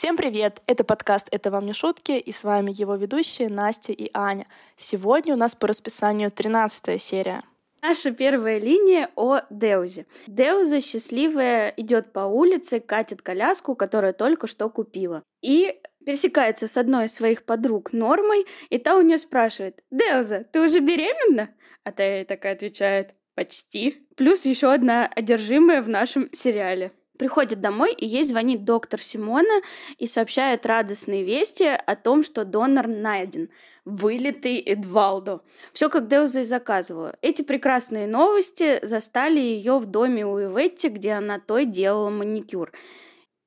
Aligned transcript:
Всем 0.00 0.16
привет! 0.16 0.62
Это 0.66 0.82
подкаст 0.82 1.28
«Это 1.30 1.50
вам 1.50 1.66
не 1.66 1.74
шутки» 1.74 2.12
и 2.12 2.32
с 2.32 2.42
вами 2.42 2.72
его 2.74 2.94
ведущие 2.94 3.50
Настя 3.50 3.92
и 3.92 4.08
Аня. 4.14 4.46
Сегодня 4.78 5.34
у 5.34 5.36
нас 5.36 5.54
по 5.54 5.66
расписанию 5.66 6.30
13 6.30 6.98
серия. 6.98 7.42
Наша 7.82 8.10
первая 8.10 8.58
линия 8.58 9.10
о 9.14 9.42
Деузе. 9.50 10.06
Деуза 10.26 10.80
счастливая 10.80 11.74
идет 11.76 12.14
по 12.14 12.20
улице, 12.20 12.80
катит 12.80 13.20
коляску, 13.20 13.74
которую 13.74 14.14
только 14.14 14.46
что 14.46 14.70
купила. 14.70 15.22
И 15.42 15.78
пересекается 16.06 16.66
с 16.66 16.78
одной 16.78 17.04
из 17.04 17.12
своих 17.12 17.44
подруг 17.44 17.92
Нормой, 17.92 18.46
и 18.70 18.78
та 18.78 18.96
у 18.96 19.02
нее 19.02 19.18
спрашивает, 19.18 19.84
«Деуза, 19.90 20.46
ты 20.50 20.62
уже 20.62 20.80
беременна?» 20.80 21.50
А 21.84 21.92
та 21.92 22.04
ей 22.04 22.24
такая 22.24 22.54
отвечает, 22.54 23.14
«Почти». 23.34 24.08
Плюс 24.16 24.46
еще 24.46 24.72
одна 24.72 25.06
одержимая 25.14 25.82
в 25.82 25.90
нашем 25.90 26.30
сериале 26.32 26.90
приходит 27.20 27.60
домой, 27.60 27.92
и 27.92 28.06
ей 28.06 28.24
звонит 28.24 28.64
доктор 28.64 29.00
Симона 29.02 29.60
и 29.98 30.06
сообщает 30.06 30.64
радостные 30.64 31.22
вести 31.22 31.64
о 31.64 31.94
том, 31.94 32.24
что 32.24 32.46
донор 32.46 32.88
найден. 32.88 33.50
Вылитый 33.84 34.58
Эдвалдо. 34.58 35.42
Все 35.74 35.90
как 35.90 36.08
Деуза 36.08 36.40
и 36.40 36.44
заказывала. 36.44 37.16
Эти 37.20 37.42
прекрасные 37.42 38.06
новости 38.06 38.78
застали 38.82 39.38
ее 39.38 39.78
в 39.78 39.86
доме 39.86 40.24
у 40.24 40.38
Иветти, 40.38 40.88
где 40.88 41.12
она 41.12 41.38
той 41.38 41.66
делала 41.66 42.08
маникюр. 42.08 42.72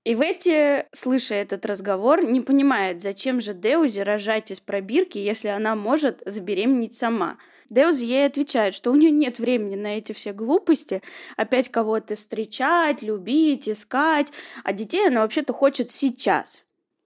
Иветти, 0.06 0.86
слыша 0.92 1.34
этот 1.34 1.66
разговор, 1.66 2.24
не 2.24 2.42
понимает, 2.42 3.02
зачем 3.02 3.42
же 3.42 3.54
Деузе 3.56 4.04
рожать 4.04 4.52
из 4.52 4.60
пробирки, 4.60 5.18
если 5.18 5.48
она 5.48 5.76
может 5.76 6.22
забеременеть 6.28 6.94
сама– 6.94 7.38
Деуз 7.74 8.00
ей 8.00 8.28
отвечает, 8.28 8.76
что 8.76 8.92
у 8.92 8.96
нее 8.96 9.10
нет 9.10 9.40
времени 9.40 9.76
на 9.76 9.98
эти 9.98 10.12
все 10.12 10.32
глупости, 10.32 11.02
опять 11.38 11.70
кого-то 11.70 12.16
встречать, 12.16 13.02
любить, 13.02 13.68
искать, 13.68 14.32
а 14.64 14.74
детей 14.74 15.08
она 15.08 15.22
вообще-то 15.22 15.54
хочет 15.54 15.90
сейчас. 15.90 16.62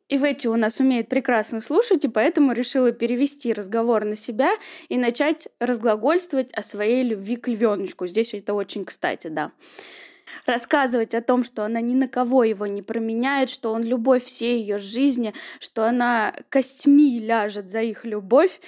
И 0.10 0.18
в 0.18 0.26
эти 0.26 0.48
у 0.48 0.58
нас 0.58 0.82
умеет 0.82 1.08
прекрасно 1.08 1.62
слушать, 1.62 2.04
и 2.04 2.10
поэтому 2.10 2.52
решила 2.52 2.92
перевести 2.92 3.54
разговор 3.54 4.04
на 4.04 4.18
себя 4.18 4.52
и 4.90 4.98
начать 4.98 5.48
разглагольствовать 5.60 6.52
о 6.52 6.64
своей 6.64 7.04
любви 7.04 7.38
к 7.38 7.48
львеночку. 7.48 8.06
Здесь 8.06 8.34
это 8.34 8.54
очень 8.54 8.84
кстати, 8.84 9.28
да 9.28 9.52
рассказывать 10.46 11.16
о 11.16 11.22
том, 11.22 11.44
что 11.44 11.64
она 11.64 11.80
ни 11.82 11.94
на 11.94 12.08
кого 12.08 12.44
его 12.44 12.68
не 12.68 12.82
променяет, 12.82 13.50
что 13.50 13.72
он 13.72 13.84
любовь 13.84 14.26
всей 14.26 14.60
ее 14.60 14.78
жизни, 14.78 15.34
что 15.60 15.86
она 15.86 16.34
костьми 16.50 17.20
ляжет 17.20 17.70
за 17.70 17.82
их 17.82 18.04
любовь, 18.04 18.60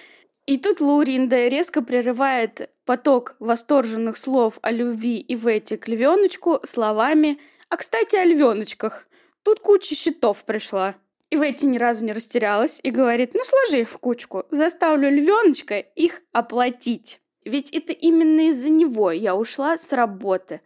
и 0.50 0.58
тут 0.58 0.81
Лауринда 0.81 1.47
резко 1.47 1.83
прерывает 1.83 2.72
поток 2.83 3.36
восторженных 3.38 4.17
слов 4.17 4.58
о 4.64 4.72
любви 4.72 5.19
и 5.19 5.36
в 5.36 5.45
эти 5.45 5.75
к 5.78 5.88
львеночку 5.88 6.59
словами 6.64 7.39
«А, 7.69 7.78
кстати, 7.78 8.16
о 8.16 8.25
львеночках. 8.25 9.08
Тут 9.44 9.59
куча 9.59 9.94
счетов 9.94 10.44
пришла». 10.45 10.95
И 11.30 11.36
в 11.36 11.44
эти 11.44 11.67
ни 11.67 11.78
разу 11.78 12.03
не 12.03 12.14
растерялась 12.14 12.80
и 12.81 12.89
говорит, 12.89 13.36
ну 13.36 13.41
сложи 13.44 13.81
их 13.81 13.89
в 13.89 14.00
кучку, 14.00 14.45
заставлю 14.50 15.11
львеночка 15.11 15.78
их 15.78 16.23
оплатить. 16.31 17.22
Ведь 17.45 17.69
это 17.69 17.94
именно 17.94 18.50
из-за 18.50 18.72
него 18.72 19.11
я 19.11 19.36
ушла 19.36 19.78
с 19.78 19.94
работы. 19.94 20.61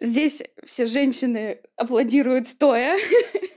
Здесь 0.00 0.42
все 0.64 0.86
женщины 0.86 1.60
аплодируют 1.76 2.48
стоя. 2.48 2.98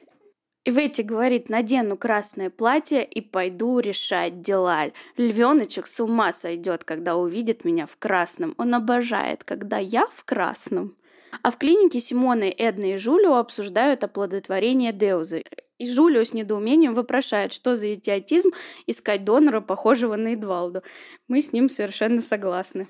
Иветти 0.67 1.01
говорит, 1.01 1.47
надену 1.47 1.95
красное 1.95 2.49
платье 2.49 3.05
и 3.05 3.21
пойду 3.21 3.79
решать 3.79 4.41
дела. 4.41 4.91
Львеночек 5.15 5.87
с 5.87 6.01
ума 6.01 6.33
сойдет, 6.33 6.83
когда 6.83 7.15
увидит 7.15 7.63
меня 7.63 7.85
в 7.85 7.95
красном. 7.95 8.53
Он 8.57 8.75
обожает, 8.75 9.45
когда 9.45 9.77
я 9.77 10.05
в 10.13 10.25
красном. 10.25 10.97
А 11.41 11.51
в 11.51 11.57
клинике 11.57 12.01
Симона, 12.01 12.43
Эдна 12.43 12.95
и 12.95 12.97
Жулио 12.97 13.35
обсуждают 13.35 14.03
оплодотворение 14.03 14.91
Деузы. 14.91 15.45
И 15.77 15.89
Жулио 15.89 16.25
с 16.25 16.33
недоумением 16.33 16.93
вопрошает, 16.93 17.53
что 17.53 17.77
за 17.77 17.93
идиотизм 17.93 18.49
искать 18.87 19.23
донора, 19.23 19.61
похожего 19.61 20.17
на 20.17 20.33
Эдвалду. 20.33 20.83
Мы 21.29 21.41
с 21.41 21.53
ним 21.53 21.69
совершенно 21.69 22.19
согласны. 22.19 22.89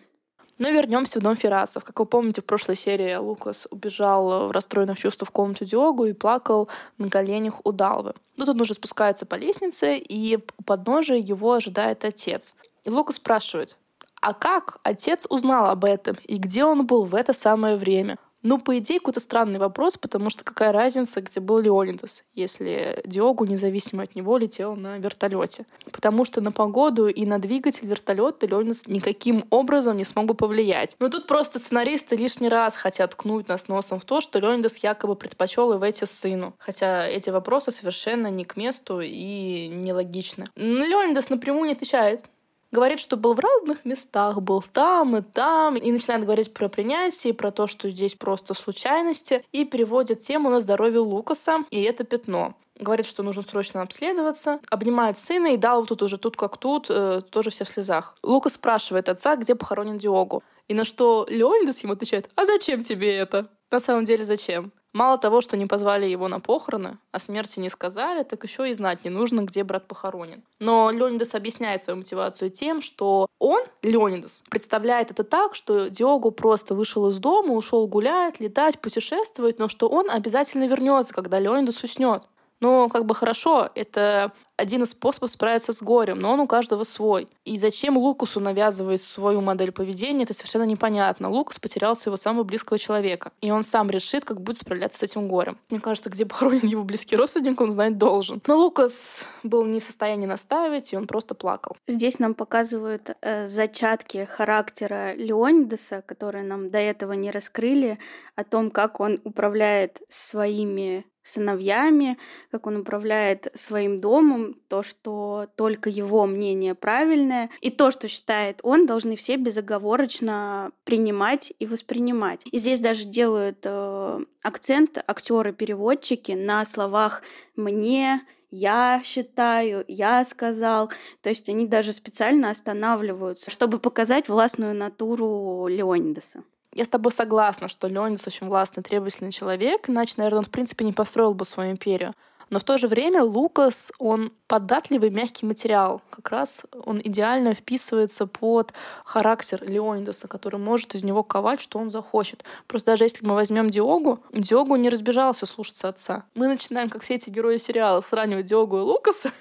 Но 0.59 0.69
вернемся 0.69 1.19
в 1.19 1.23
дом 1.23 1.35
Ферасов. 1.35 1.84
Как 1.84 2.00
вы 2.00 2.06
помните, 2.06 2.41
в 2.41 2.45
прошлой 2.45 2.75
серии 2.75 3.16
Лукас 3.16 3.68
убежал 3.69 4.47
в 4.47 4.51
расстроенных 4.51 4.97
чувствах 4.97 5.29
в 5.29 5.31
комнату 5.31 5.66
Диогу 5.66 6.06
и 6.06 6.13
плакал 6.13 6.68
на 6.97 7.09
коленях 7.09 7.62
у 7.63 7.72
Далвы. 7.72 8.13
Но 8.38 8.45
тут 8.45 8.56
он 8.56 8.62
уже 8.62 8.73
спускается 8.73 9.25
по 9.25 9.35
лестнице, 9.35 9.97
и 9.97 10.38
у 10.38 10.63
подножия 10.63 11.17
его 11.17 11.53
ожидает 11.53 12.06
отец. 12.06 12.56
И 12.84 12.90
Лукас 12.90 13.17
спрашивает, 13.17 13.78
а 14.22 14.34
как 14.34 14.79
отец 14.84 15.28
узнал 15.29 15.67
об 15.67 15.85
этом 15.85 16.17
и 16.23 16.38
где 16.38 16.63
он 16.63 16.88
был 16.88 17.06
в 17.06 17.13
это 17.13 17.34
самое 17.34 17.78
время? 17.78 18.17
Ну, 18.47 18.59
по 18.59 18.78
идее, 18.78 19.00
какой-то 19.00 19.19
странный 19.19 19.59
вопрос, 19.59 19.97
потому 19.97 20.30
что 20.30 20.46
какая 20.46 20.72
разница, 20.72 21.19
где 21.19 21.41
был 21.41 21.59
Леонидас, 21.59 22.24
если 22.34 23.02
Диогу, 23.03 23.44
независимо 23.44 24.03
от 24.03 24.16
него, 24.16 24.38
летел 24.38 24.78
на 24.78 25.00
вертолете. 25.00 25.66
Потому 25.91 26.24
что 26.24 26.40
на 26.40 26.53
погоду 26.53 27.09
и 27.09 27.25
на 27.25 27.40
двигатель 27.40 27.85
вертолета 27.85 28.47
Леонидас 28.47 28.88
никаким 28.88 29.44
образом 29.50 29.97
не 29.97 30.06
смог 30.06 30.28
бы 30.28 30.34
повлиять. 30.34 30.96
Но 31.00 31.09
тут 31.09 31.28
просто 31.28 31.59
сценаристы 31.59 32.16
лишний 32.16 32.47
раз 32.47 32.78
хотят 32.78 33.12
ткнуть 33.12 33.50
нас 33.50 33.68
носом 33.68 34.00
в 34.00 34.06
то, 34.06 34.22
что 34.22 34.40
Леонидас 34.40 34.78
якобы 34.78 35.18
предпочел 35.18 35.78
Ивети 35.78 36.06
сыну. 36.06 36.56
Хотя 36.58 37.06
эти 37.06 37.29
вопросы 37.29 37.72
совершенно 37.72 38.28
не 38.28 38.46
к 38.46 38.56
месту 38.56 39.02
и 39.02 39.68
нелогичны. 39.68 40.46
Леонидас 40.56 41.29
напрямую 41.29 41.66
не 41.66 41.74
отвечает 41.74 42.24
говорит, 42.72 43.00
что 43.00 43.17
был 43.17 43.33
в 43.33 43.39
разных 43.39 43.85
местах, 43.85 44.41
был 44.41 44.61
там 44.61 45.17
и 45.17 45.22
там, 45.22 45.75
и 45.75 45.91
начинает 45.91 46.23
говорить 46.23 46.53
про 46.53 46.69
принятие, 46.69 47.33
про 47.33 47.51
то, 47.51 47.67
что 47.67 47.89
здесь 47.89 48.16
просто 48.16 48.53
случайности, 48.53 49.44
и 49.51 49.66
переводит 49.66 50.19
тему 50.19 50.50
на 50.50 50.59
здоровье 50.59 51.00
Лукаса 51.00 51.66
и 51.72 51.81
это 51.81 52.03
пятно 52.03 52.55
говорит, 52.79 53.05
что 53.05 53.23
нужно 53.23 53.41
срочно 53.41 53.81
обследоваться, 53.81 54.59
обнимает 54.69 55.17
сына, 55.17 55.47
и 55.47 55.57
да, 55.57 55.78
вот 55.78 55.89
тут 55.89 56.01
уже 56.03 56.17
тут 56.17 56.38
как 56.38 56.57
тут, 56.57 56.88
э, 56.89 57.22
тоже 57.29 57.50
все 57.50 57.66
в 57.66 57.69
слезах. 57.69 58.16
Лукас 58.23 58.53
спрашивает 58.53 59.09
отца, 59.09 59.35
где 59.35 59.55
похоронен 59.55 59.97
Диогу. 59.97 60.44
И 60.67 60.73
на 60.73 60.85
что 60.85 61.25
Леонидас 61.29 61.84
ему 61.84 61.94
отвечает, 61.94 62.29
а 62.35 62.45
зачем 62.45 62.84
тебе 62.84 63.16
это? 63.16 63.49
На 63.72 63.79
самом 63.79 64.03
деле 64.03 64.23
зачем? 64.23 64.72
Мало 64.97 65.19
того, 65.19 65.41
что 65.41 65.58
не 65.58 65.68
позвали 65.68 66.08
его 66.08 66.28
на 66.28 66.40
похороны, 66.40 66.97
о 67.12 67.19
смерти 67.19 67.59
не 67.59 67.69
сказали, 67.69 68.24
так 68.24 68.44
еще 68.44 68.68
и 68.68 68.74
знать 68.74 69.06
не 69.06 69.12
нужно, 69.12 69.41
где 69.41 69.63
брат 69.63 69.88
похоронен. 69.88 70.41
Но 70.59 70.90
Леонидас 70.90 71.35
объясняет 71.35 71.84
свою 71.84 71.97
мотивацию 71.97 72.50
тем, 72.50 72.81
что 72.81 73.28
он, 73.38 73.62
Леонидас, 73.84 74.41
представляет 74.50 75.12
это 75.12 75.24
так, 75.24 75.53
что 75.53 75.91
Диогу 75.91 76.31
просто 76.31 76.74
вышел 76.74 77.09
из 77.09 77.19
дома, 77.19 77.53
ушел 77.53 77.88
гулять, 77.88 78.40
летать, 78.40 78.80
путешествовать, 78.80 79.59
но 79.59 79.68
что 79.68 79.88
он 79.88 80.09
обязательно 80.09 80.68
вернется, 80.68 81.14
когда 81.14 81.38
Леонидас 81.38 81.84
уснет. 81.84 82.24
Ну, 82.59 82.90
как 82.90 83.06
бы 83.06 83.14
хорошо, 83.14 83.69
это 83.75 84.31
один 84.57 84.84
из 84.84 84.90
способов 84.90 85.29
справиться 85.29 85.72
с 85.72 85.81
горем, 85.81 86.19
но 86.19 86.34
он 86.34 86.40
у 86.41 86.47
каждого 86.47 86.84
свой. 86.84 87.29
И 87.45 87.57
зачем 87.57 87.97
Лукусу 87.97 88.40
навязывать 88.40 89.01
свою 89.01 89.41
модель 89.41 89.72
поведения, 89.72 90.23
это 90.23 90.34
совершенно 90.34 90.63
непонятно. 90.63 91.29
Лукус 91.29 91.59
потерял 91.59 91.95
своего 91.95 92.18
самого 92.18 92.44
близкого 92.44 92.79
человека, 92.79 93.31
и 93.41 93.51
он 93.51 93.63
сам 93.63 93.90
решит, 93.90 94.25
как 94.25 94.41
будет 94.41 94.57
справляться 94.57 95.00
с 95.00 95.03
этим 95.03 95.28
горем. 95.28 95.57
Мне 95.69 95.79
кажется, 95.79 96.09
где 96.09 96.25
похоронен 96.25 96.67
его 96.67 96.84
близкий 96.84 97.16
родственник, 97.16 97.62
он 97.62 97.72
знать 97.72 97.97
должен. 97.97 98.41
Но 98.47 98.57
Лукас 98.57 99.25
был 99.44 99.63
не 99.66 99.79
в 99.79 99.84
состоянии 99.84 100.25
настаивать, 100.25 100.91
и 100.91 100.97
он 100.97 101.07
просто 101.07 101.35
плакал. 101.35 101.78
Здесь 101.88 102.19
нам 102.19 102.34
показывают 102.34 103.16
э, 103.22 103.47
зачатки 103.47 104.25
характера 104.25 105.13
Леонидаса, 105.13 106.01
которые 106.01 106.44
нам 106.44 106.72
до 106.72 106.79
этого 106.79 107.13
не 107.13 107.31
раскрыли, 107.31 108.00
о 108.35 108.44
том, 108.44 108.69
как 108.69 109.00
он 109.00 109.19
управляет 109.23 110.01
своими 110.09 111.06
сыновьями, 111.28 112.17
как 112.51 112.67
он 112.67 112.78
управляет 112.78 113.47
своим 113.53 114.00
домом, 114.00 114.47
то, 114.68 114.84
что 114.84 115.47
только 115.56 115.90
его 115.90 116.25
мнение 116.25 116.75
правильное, 116.75 117.50
и 117.62 117.69
то, 117.69 117.91
что 117.91 118.08
считает 118.08 118.59
он, 118.63 118.85
должны 118.85 119.16
все 119.16 119.38
безоговорочно 119.38 120.72
принимать 120.84 121.53
и 121.59 121.66
воспринимать. 121.66 122.41
И 122.52 122.58
здесь 122.58 122.79
даже 122.79 123.05
делают 123.05 123.59
э, 123.64 124.20
акцент 124.41 124.97
актеры-переводчики 125.05 126.32
на 126.32 126.66
словах 126.66 127.22
«мне», 127.55 128.22
я 128.49 129.02
считаю, 129.03 129.84
я 129.90 130.23
сказал. 130.23 130.90
То 131.22 131.29
есть 131.29 131.49
они 131.49 131.67
даже 131.67 131.91
специально 131.91 132.49
останавливаются, 132.49 133.52
чтобы 133.52 133.78
показать 133.78 134.29
властную 134.29 134.73
натуру 134.73 135.67
Леонидаса. 135.67 136.44
Я 136.73 136.85
с 136.85 136.90
тобой 136.90 137.11
согласна, 137.11 137.67
что 137.67 137.88
Леонидс 137.88 138.28
очень 138.28 138.47
властный, 138.47 138.84
требовательный 138.84 139.32
человек, 139.32 139.90
иначе, 139.90 140.14
наверное, 140.17 140.40
он, 140.40 140.46
в 140.46 140.52
принципе, 140.52 140.85
не 140.85 140.94
построил 140.94 141.34
бы 141.34 141.44
свою 141.44 141.72
империю. 141.72 142.14
Но 142.49 142.59
в 142.59 142.64
то 142.64 142.78
же 142.78 142.88
время 142.88 143.23
Лукас, 143.23 143.91
он 143.99 144.32
податливый, 144.47 145.09
мягкий 145.09 145.46
материал. 145.46 146.02
Как 146.09 146.29
раз 146.29 146.61
он 146.85 147.02
идеально 147.03 147.53
вписывается 147.53 148.28
под 148.28 148.73
характер 149.03 149.64
Леонидаса, 149.67 150.28
который 150.28 150.59
может 150.59 150.96
из 150.96 151.03
него 151.03 151.23
ковать, 151.23 151.59
что 151.59 151.79
он 151.79 151.91
захочет. 151.91 152.44
Просто 152.67 152.91
даже 152.91 153.05
если 153.05 153.26
мы 153.26 153.35
возьмем 153.35 153.70
Диогу, 153.70 154.20
Диогу 154.34 154.76
не 154.76 154.90
разбежался 154.90 155.46
слушаться 155.46 155.90
отца. 155.90 156.23
Мы 156.35 156.47
начинаем, 156.47 156.90
как 156.90 157.03
все 157.03 157.16
эти 157.16 157.29
герои 157.29 157.58
сериала, 157.58 158.02
сравнивать 158.02 158.46
Диогу 158.46 158.78
и 158.78 158.82
Лукаса, 158.82 159.32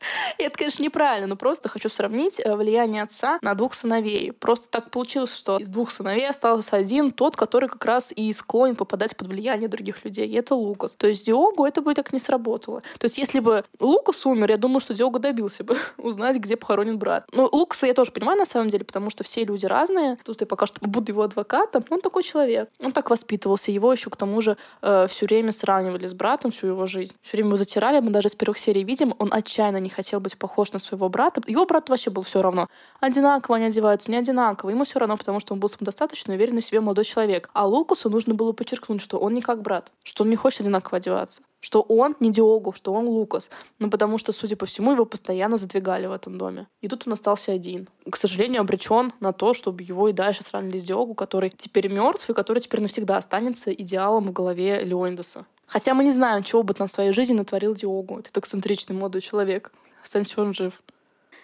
И 0.38 0.42
это, 0.42 0.56
конечно, 0.56 0.82
неправильно, 0.82 1.26
но 1.26 1.36
просто 1.36 1.68
хочу 1.68 1.88
сравнить 1.88 2.40
э, 2.40 2.54
влияние 2.56 3.02
отца 3.02 3.38
на 3.42 3.54
двух 3.54 3.74
сыновей. 3.74 4.32
Просто 4.32 4.68
так 4.68 4.90
получилось, 4.90 5.34
что 5.34 5.58
из 5.58 5.68
двух 5.68 5.90
сыновей 5.90 6.28
остался 6.28 6.76
один, 6.76 7.12
тот, 7.12 7.36
который 7.36 7.68
как 7.68 7.84
раз 7.84 8.12
и 8.14 8.32
склонен 8.32 8.76
попадать 8.76 9.16
под 9.16 9.28
влияние 9.28 9.68
других 9.68 10.04
людей. 10.04 10.28
И 10.28 10.34
это 10.34 10.54
Лукас. 10.54 10.94
То 10.94 11.06
есть 11.06 11.26
Диогу 11.26 11.64
это 11.64 11.82
бы 11.82 11.94
так 11.94 12.12
не 12.12 12.18
сработало. 12.18 12.82
То 12.98 13.04
есть 13.04 13.18
если 13.18 13.40
бы 13.40 13.64
Лукас 13.78 14.24
умер, 14.26 14.50
я 14.50 14.56
думаю, 14.56 14.80
что 14.80 14.94
Диогу 14.94 15.18
добился 15.18 15.64
бы 15.64 15.76
узнать, 15.98 16.36
где 16.36 16.56
похоронен 16.56 16.98
брат. 16.98 17.26
Ну, 17.32 17.48
Лукаса 17.50 17.86
я 17.86 17.94
тоже 17.94 18.12
понимаю 18.12 18.38
на 18.38 18.46
самом 18.46 18.68
деле, 18.68 18.84
потому 18.84 19.10
что 19.10 19.24
все 19.24 19.44
люди 19.44 19.66
разные. 19.66 20.18
Тут 20.24 20.40
я 20.40 20.46
пока 20.46 20.66
что 20.66 20.78
буду 20.80 21.12
его 21.12 21.22
адвокатом. 21.22 21.84
Он 21.90 22.00
такой 22.00 22.22
человек. 22.22 22.68
Он 22.82 22.92
так 22.92 23.10
воспитывался. 23.10 23.70
Его 23.70 23.92
еще 23.92 24.10
к 24.10 24.16
тому 24.16 24.40
же 24.40 24.56
э, 24.82 25.06
все 25.08 25.26
время 25.26 25.52
сравнивали 25.52 26.06
с 26.06 26.14
братом 26.14 26.50
всю 26.50 26.68
его 26.68 26.86
жизнь. 26.86 27.14
Все 27.22 27.36
время 27.36 27.48
его 27.48 27.56
затирали. 27.56 28.00
Мы 28.00 28.10
даже 28.10 28.28
с 28.28 28.34
первых 28.34 28.58
серий 28.58 28.84
видим, 28.84 29.14
он 29.18 29.32
отчаянно 29.32 29.78
не 29.78 29.89
хотел 29.90 30.20
быть 30.20 30.36
похож 30.38 30.72
на 30.72 30.78
своего 30.78 31.08
брата. 31.08 31.42
Его 31.46 31.66
брату 31.66 31.92
вообще 31.92 32.10
было 32.10 32.24
все 32.24 32.42
равно. 32.42 32.68
Одинаково 33.00 33.56
они 33.56 33.66
одеваются, 33.66 34.10
не 34.10 34.16
одинаково. 34.16 34.70
Ему 34.70 34.84
все 34.84 34.98
равно, 34.98 35.16
потому 35.16 35.40
что 35.40 35.54
он 35.54 35.60
был 35.60 35.68
самодостаточно 35.68 36.34
уверенный 36.34 36.62
в 36.62 36.66
себе 36.66 36.80
молодой 36.80 37.04
человек. 37.04 37.50
А 37.52 37.66
Лукасу 37.66 38.10
нужно 38.10 38.34
было 38.34 38.52
подчеркнуть, 38.52 39.02
что 39.02 39.18
он 39.18 39.34
не 39.34 39.42
как 39.42 39.62
брат, 39.62 39.90
что 40.02 40.24
он 40.24 40.30
не 40.30 40.36
хочет 40.36 40.60
одинаково 40.60 40.98
одеваться 40.98 41.42
что 41.60 41.82
он 41.82 42.16
не 42.20 42.32
Диогу, 42.32 42.72
что 42.72 42.92
он 42.92 43.06
Лукас. 43.06 43.50
Ну, 43.78 43.90
потому 43.90 44.18
что, 44.18 44.32
судя 44.32 44.56
по 44.56 44.66
всему, 44.66 44.92
его 44.92 45.04
постоянно 45.04 45.58
задвигали 45.58 46.06
в 46.06 46.12
этом 46.12 46.38
доме. 46.38 46.66
И 46.80 46.88
тут 46.88 47.06
он 47.06 47.12
остался 47.12 47.52
один. 47.52 47.88
К 48.10 48.16
сожалению, 48.16 48.62
обречен 48.62 49.12
на 49.20 49.32
то, 49.32 49.52
чтобы 49.52 49.82
его 49.82 50.08
и 50.08 50.12
дальше 50.12 50.42
сравнили 50.42 50.78
с 50.78 50.84
Диогу, 50.84 51.14
который 51.14 51.52
теперь 51.54 51.88
мертв 51.88 52.28
и 52.30 52.34
который 52.34 52.60
теперь 52.60 52.80
навсегда 52.80 53.18
останется 53.18 53.72
идеалом 53.72 54.24
в 54.24 54.32
голове 54.32 54.82
Леонидаса. 54.82 55.46
Хотя 55.70 55.94
мы 55.94 56.02
не 56.02 56.10
знаем, 56.10 56.42
чего 56.42 56.64
бы 56.64 56.74
там 56.74 56.88
в 56.88 56.90
своей 56.90 57.12
жизни 57.12 57.34
натворил 57.34 57.74
Диогу. 57.74 58.18
Этот 58.18 58.36
эксцентричный 58.36 58.96
молодой 58.96 59.20
человек. 59.20 59.70
Останется 60.02 60.42
он 60.42 60.52
жив. 60.52 60.82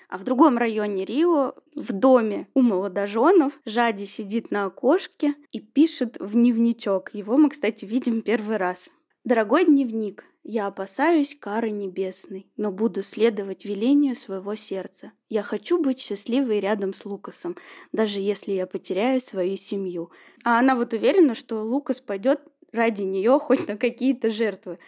А 0.08 0.18
в 0.18 0.24
другом 0.24 0.58
районе 0.58 1.04
Рио, 1.04 1.54
в 1.76 1.92
доме 1.92 2.48
у 2.52 2.60
молодоженов, 2.60 3.52
Жади 3.64 4.04
сидит 4.04 4.50
на 4.50 4.64
окошке 4.64 5.34
и 5.52 5.60
пишет 5.60 6.16
в 6.18 6.32
дневничок. 6.32 7.14
Его 7.14 7.36
мы, 7.36 7.50
кстати, 7.50 7.84
видим 7.84 8.20
первый 8.20 8.56
раз. 8.56 8.90
Дорогой 9.22 9.64
дневник, 9.64 10.24
я 10.42 10.66
опасаюсь 10.66 11.36
кары 11.38 11.70
небесной, 11.70 12.48
но 12.56 12.72
буду 12.72 13.02
следовать 13.02 13.64
велению 13.64 14.16
своего 14.16 14.56
сердца. 14.56 15.12
Я 15.28 15.44
хочу 15.44 15.80
быть 15.80 16.00
счастливой 16.00 16.58
рядом 16.58 16.94
с 16.94 17.04
Лукасом, 17.04 17.56
даже 17.92 18.20
если 18.20 18.52
я 18.52 18.66
потеряю 18.66 19.20
свою 19.20 19.56
семью. 19.56 20.10
А 20.42 20.58
она 20.58 20.74
вот 20.74 20.92
уверена, 20.92 21.36
что 21.36 21.62
Лукас 21.62 22.00
пойдет 22.00 22.40
ради 22.76 23.02
нее 23.02 23.38
хоть 23.40 23.66
на 23.66 23.76
какие-то 23.76 24.30
жертвы. 24.30 24.78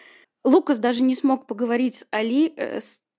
Лукас 0.44 0.78
даже 0.78 1.02
не 1.02 1.14
смог 1.14 1.46
поговорить 1.46 1.96
с 1.96 2.06
Али, 2.12 2.52
э, 2.56 2.78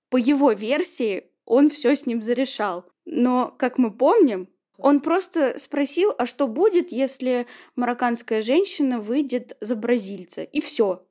по 0.09 0.17
его 0.17 0.51
версии, 0.51 1.25
он 1.45 1.69
все 1.69 1.95
с 1.95 2.05
ним 2.05 2.21
зарешал. 2.21 2.85
Но, 3.05 3.53
как 3.57 3.77
мы 3.77 3.91
помним, 3.91 4.47
он 4.77 5.01
просто 5.01 5.59
спросил, 5.59 6.13
а 6.17 6.25
что 6.25 6.47
будет, 6.47 6.91
если 6.91 7.47
марокканская 7.75 8.41
женщина 8.41 8.99
выйдет 8.99 9.57
за 9.59 9.75
бразильца? 9.75 10.43
И 10.43 10.61
все. 10.61 11.05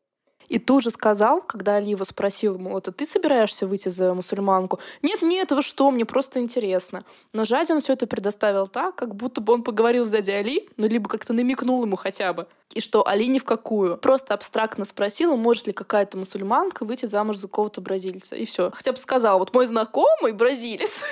И 0.48 0.58
тут 0.58 0.82
же 0.82 0.90
сказал, 0.90 1.40
когда 1.42 1.76
Али 1.76 1.90
его 1.90 2.04
спросил, 2.04 2.54
ему, 2.54 2.70
вот, 2.70 2.88
а 2.88 2.92
ты 2.92 3.06
собираешься 3.06 3.66
выйти 3.66 3.88
за 3.88 4.14
мусульманку? 4.14 4.78
Нет, 5.02 5.22
нет, 5.22 5.50
вы 5.52 5.62
что, 5.62 5.90
мне 5.90 6.04
просто 6.04 6.40
интересно. 6.40 7.04
Но 7.32 7.44
Жади 7.44 7.72
он 7.72 7.80
все 7.80 7.92
это 7.92 8.06
предоставил 8.06 8.66
так, 8.66 8.94
как 8.94 9.14
будто 9.14 9.40
бы 9.40 9.52
он 9.52 9.62
поговорил 9.62 10.06
с 10.06 10.10
дядей 10.10 10.38
Али, 10.38 10.68
ну, 10.76 10.88
либо 10.88 11.08
как-то 11.08 11.32
намекнул 11.32 11.82
ему 11.84 11.96
хотя 11.96 12.32
бы. 12.32 12.46
И 12.74 12.80
что 12.80 13.06
Али 13.06 13.26
ни 13.26 13.38
в 13.38 13.44
какую. 13.44 13.96
Просто 13.96 14.34
абстрактно 14.34 14.84
спросил, 14.84 15.36
может 15.36 15.66
ли 15.66 15.72
какая-то 15.72 16.18
мусульманка 16.18 16.84
выйти 16.84 17.06
замуж 17.06 17.36
за 17.36 17.48
какого-то 17.48 17.80
бразильца. 17.80 18.36
И 18.36 18.44
все. 18.44 18.70
Хотя 18.74 18.92
бы 18.92 18.98
сказал, 18.98 19.38
вот 19.38 19.54
мой 19.54 19.66
знакомый 19.66 20.32
бразилец 20.32 21.02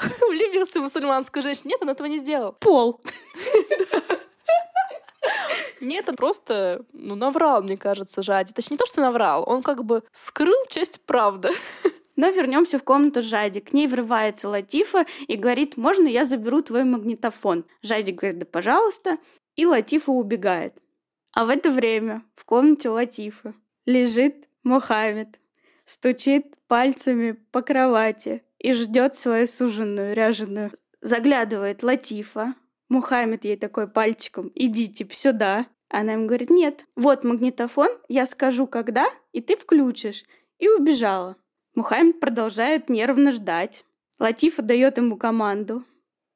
влюбился 0.20 0.80
в 0.80 0.84
мусульманскую 0.84 1.42
женщину. 1.42 1.70
Нет, 1.70 1.82
он 1.82 1.90
этого 1.90 2.06
не 2.06 2.18
сделал. 2.18 2.52
Пол. 2.58 3.00
Нет, 5.84 6.08
он 6.08 6.16
просто, 6.16 6.84
ну, 6.92 7.14
наврал, 7.14 7.62
мне 7.62 7.76
кажется, 7.76 8.22
Жади. 8.22 8.52
Точнее, 8.52 8.74
не 8.74 8.78
то, 8.78 8.86
что 8.86 9.00
наврал, 9.00 9.44
он 9.46 9.62
как 9.62 9.84
бы 9.84 10.02
скрыл 10.12 10.56
часть 10.70 11.00
правды. 11.02 11.50
Но 12.16 12.30
вернемся 12.30 12.78
в 12.78 12.84
комнату 12.84 13.22
Жади. 13.22 13.60
К 13.60 13.72
ней 13.72 13.86
врывается 13.86 14.48
Латифа 14.48 15.04
и 15.26 15.36
говорит, 15.36 15.76
можно 15.76 16.06
я 16.06 16.24
заберу 16.24 16.62
твой 16.62 16.84
магнитофон? 16.84 17.64
Жади 17.82 18.12
говорит, 18.12 18.38
да 18.38 18.46
пожалуйста. 18.46 19.18
И 19.56 19.66
Латифа 19.66 20.10
убегает. 20.10 20.74
А 21.32 21.44
в 21.44 21.50
это 21.50 21.70
время 21.70 22.22
в 22.36 22.44
комнате 22.44 22.88
Латифа 22.88 23.54
лежит 23.86 24.48
Мухаммед, 24.62 25.40
стучит 25.84 26.54
пальцами 26.68 27.32
по 27.50 27.60
кровати 27.60 28.42
и 28.58 28.72
ждет 28.72 29.14
свою 29.14 29.46
суженную, 29.46 30.14
ряженую. 30.14 30.72
Заглядывает 31.00 31.82
Латифа, 31.82 32.54
Мухаммед 32.88 33.44
ей 33.44 33.56
такой 33.56 33.88
пальчиком, 33.88 34.50
иди 34.54 34.88
типа 34.88 35.14
сюда. 35.14 35.66
Она 35.96 36.14
ему 36.14 36.26
говорит, 36.26 36.50
нет, 36.50 36.86
вот 36.96 37.22
магнитофон, 37.22 37.86
я 38.08 38.26
скажу 38.26 38.66
когда, 38.66 39.06
и 39.30 39.40
ты 39.40 39.56
включишь. 39.56 40.24
И 40.58 40.68
убежала. 40.68 41.36
Мухаммед 41.76 42.18
продолжает 42.18 42.88
нервно 42.88 43.30
ждать. 43.30 43.84
Латифа 44.18 44.62
дает 44.62 44.98
ему 44.98 45.16
команду. 45.16 45.84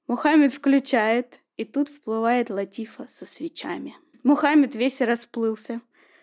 Мухаммед 0.07 0.53
включает, 0.53 1.41
и 1.57 1.65
тут 1.65 1.89
вплывает 1.89 2.51
Латифа 2.51 3.07
со 3.09 3.27
свечами. 3.27 3.97
Мухаммед 4.23 4.77
весь 4.77 5.01
расплылся 5.01 5.81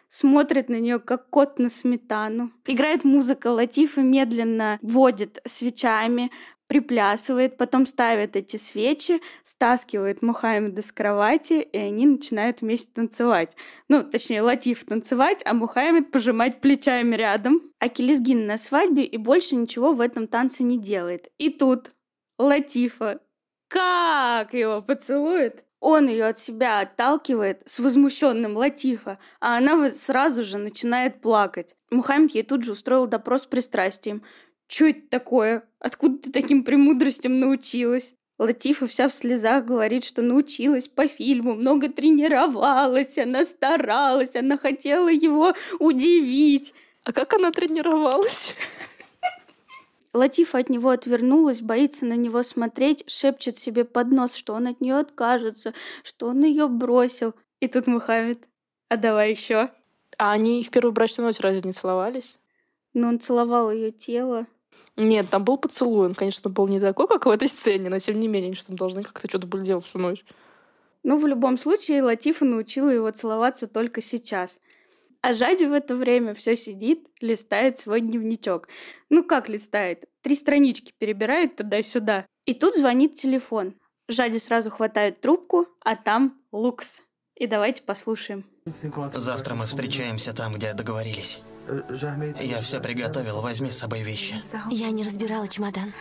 смотрит 0.07 0.69
на 0.69 0.79
нее 0.79 0.99
как 0.99 1.29
кот 1.29 1.59
на 1.59 1.69
сметану. 1.69 2.51
Играет 2.65 3.03
музыка, 3.03 3.47
Латифа 3.47 4.01
медленно 4.01 4.79
водит 4.81 5.41
свечами, 5.45 6.31
приплясывает, 6.67 7.57
потом 7.57 7.85
ставит 7.85 8.35
эти 8.35 8.57
свечи, 8.57 9.21
стаскивает 9.43 10.21
Мухаммеда 10.21 10.81
с 10.81 10.91
кровати, 10.91 11.61
и 11.61 11.77
они 11.77 12.05
начинают 12.05 12.61
вместе 12.61 12.91
танцевать. 12.93 13.55
Ну, 13.87 14.03
точнее, 14.03 14.41
Латиф 14.41 14.85
танцевать, 14.85 15.41
а 15.45 15.53
Мухаммед 15.53 16.11
пожимать 16.11 16.61
плечами 16.61 17.15
рядом. 17.15 17.61
Акелесгин 17.79 18.45
на 18.45 18.57
свадьбе 18.57 19.03
и 19.03 19.17
больше 19.17 19.55
ничего 19.55 19.93
в 19.93 20.01
этом 20.01 20.27
танце 20.27 20.63
не 20.63 20.79
делает. 20.79 21.29
И 21.37 21.49
тут 21.49 21.91
Латифа 22.37 23.19
как 23.67 24.53
его 24.53 24.81
поцелует. 24.81 25.63
Он 25.81 26.07
ее 26.07 26.27
от 26.27 26.39
себя 26.39 26.79
отталкивает 26.79 27.61
с 27.65 27.79
возмущенным 27.79 28.55
Латифа, 28.55 29.19
а 29.39 29.57
она 29.57 29.89
сразу 29.91 30.43
же 30.43 30.57
начинает 30.57 31.21
плакать. 31.21 31.75
Мухаммед 31.91 32.31
ей 32.31 32.43
тут 32.43 32.63
же 32.63 32.71
устроил 32.71 33.05
допрос 33.05 33.43
с 33.43 33.45
пристрастием. 33.45 34.23
Что 34.67 34.87
это 34.87 35.01
такое? 35.09 35.63
Откуда 35.79 36.17
ты 36.17 36.31
таким 36.31 36.63
премудростям 36.63 37.39
научилась? 37.39 38.15
Латифа 38.37 38.85
вся 38.87 39.07
в 39.07 39.13
слезах 39.13 39.65
говорит, 39.65 40.03
что 40.03 40.21
научилась 40.21 40.89
по 40.89 41.07
фильму, 41.07 41.55
много 41.55 41.87
тренировалась, 41.87 43.17
она 43.17 43.45
старалась, 43.45 44.35
она 44.35 44.57
хотела 44.57 45.09
его 45.09 45.53
удивить. 45.79 46.73
А 47.05 47.13
как 47.13 47.33
она 47.33 47.51
тренировалась? 47.51 48.53
Латифа 50.13 50.57
от 50.57 50.69
него 50.69 50.89
отвернулась, 50.89 51.61
боится 51.61 52.05
на 52.05 52.15
него 52.15 52.43
смотреть, 52.43 53.09
шепчет 53.09 53.55
себе 53.55 53.85
под 53.85 54.11
нос, 54.11 54.35
что 54.35 54.53
он 54.53 54.67
от 54.67 54.81
нее 54.81 54.97
откажется, 54.97 55.73
что 56.03 56.27
он 56.27 56.43
ее 56.43 56.67
бросил. 56.67 57.35
И 57.61 57.67
тут 57.69 57.87
Мухаммед, 57.87 58.47
а 58.89 58.97
давай 58.97 59.31
еще. 59.31 59.69
А 60.17 60.31
они 60.31 60.63
в 60.63 60.71
первую 60.71 60.91
брачную 60.91 61.27
ночь 61.27 61.39
разве 61.39 61.61
не 61.61 61.71
целовались? 61.71 62.37
Но 62.93 63.07
он 63.07 63.19
целовал 63.19 63.71
ее 63.71 63.91
тело. 63.91 64.47
Нет, 64.97 65.29
там 65.29 65.43
был 65.43 65.57
поцелуй. 65.57 66.07
Он, 66.07 66.15
конечно, 66.15 66.49
был 66.49 66.67
не 66.67 66.79
такой, 66.79 67.07
как 67.07 67.25
в 67.25 67.29
этой 67.29 67.47
сцене, 67.47 67.89
но 67.89 67.99
тем 67.99 68.19
не 68.19 68.27
менее, 68.27 68.47
они 68.47 68.55
что 68.55 68.67
там 68.67 68.77
должны 68.77 69.03
как-то 69.03 69.27
что-то 69.27 69.47
были 69.47 69.63
делать 69.63 69.85
всю 69.85 69.99
ночь. 69.99 70.23
Ну, 71.03 71.17
в 71.17 71.27
любом 71.27 71.57
случае, 71.57 72.01
Латифа 72.01 72.45
научила 72.45 72.89
его 72.89 73.11
целоваться 73.11 73.67
только 73.67 74.01
сейчас. 74.01 74.59
А 75.21 75.33
Жади 75.33 75.65
в 75.65 75.73
это 75.73 75.95
время 75.95 76.35
все 76.35 76.55
сидит, 76.55 77.07
листает 77.19 77.79
свой 77.79 78.01
дневничок. 78.01 78.67
Ну 79.09 79.23
как 79.23 79.49
листает? 79.49 80.05
Три 80.21 80.35
странички 80.35 80.93
перебирает 80.99 81.55
туда-сюда. 81.55 82.27
И 82.45 82.53
тут 82.53 82.75
звонит 82.75 83.15
телефон. 83.15 83.73
Жади 84.07 84.37
сразу 84.37 84.69
хватает 84.69 85.21
трубку, 85.21 85.67
а 85.83 85.95
там 85.95 86.39
Лукс. 86.51 87.01
И 87.35 87.47
давайте 87.47 87.81
послушаем. 87.81 88.45
Завтра 89.13 89.55
мы 89.55 89.65
встречаемся 89.65 90.31
там, 90.31 90.53
где 90.53 90.73
договорились. 90.73 91.39
Я 92.39 92.61
все 92.61 92.79
приготовил, 92.79 93.41
возьми 93.41 93.71
с 93.71 93.77
собой 93.77 94.01
вещи. 94.01 94.35
Я 94.69 94.91
не 94.91 95.03
разбирала 95.03 95.47
чемодан. 95.47 95.93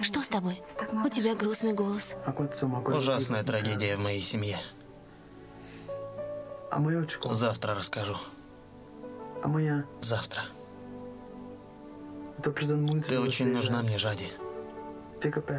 Что 0.00 0.22
с 0.22 0.28
тобой? 0.28 0.60
У 1.04 1.08
тебя 1.08 1.34
грустный 1.34 1.72
голос. 1.72 2.14
Ужасная 2.86 3.42
трагедия 3.42 3.96
в 3.96 4.00
моей 4.00 4.20
семье. 4.20 4.58
Завтра 7.30 7.74
расскажу. 7.74 8.16
Завтра. 10.02 10.42
Ты 12.42 13.20
очень 13.20 13.52
нужна 13.52 13.82
мне, 13.82 13.96
Жади. 13.96 14.28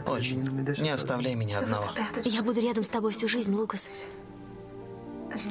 Очень. 0.05 0.47
Не 0.79 0.91
оставляй 0.91 1.33
меня 1.33 1.59
одного. 1.59 1.89
Я 2.23 2.43
буду 2.43 2.61
рядом 2.61 2.83
с 2.83 2.89
тобой 2.89 3.11
всю 3.11 3.27
жизнь, 3.27 3.51
Лукас. 3.51 3.87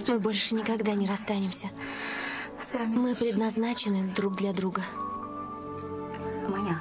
Мы 0.07 0.21
больше 0.21 0.55
никогда 0.55 0.93
не 0.95 1.09
расстанемся. 1.09 1.69
Мы 2.89 3.15
предназначены 3.15 4.09
друг 4.15 4.37
для 4.37 4.53
друга. 4.53 4.83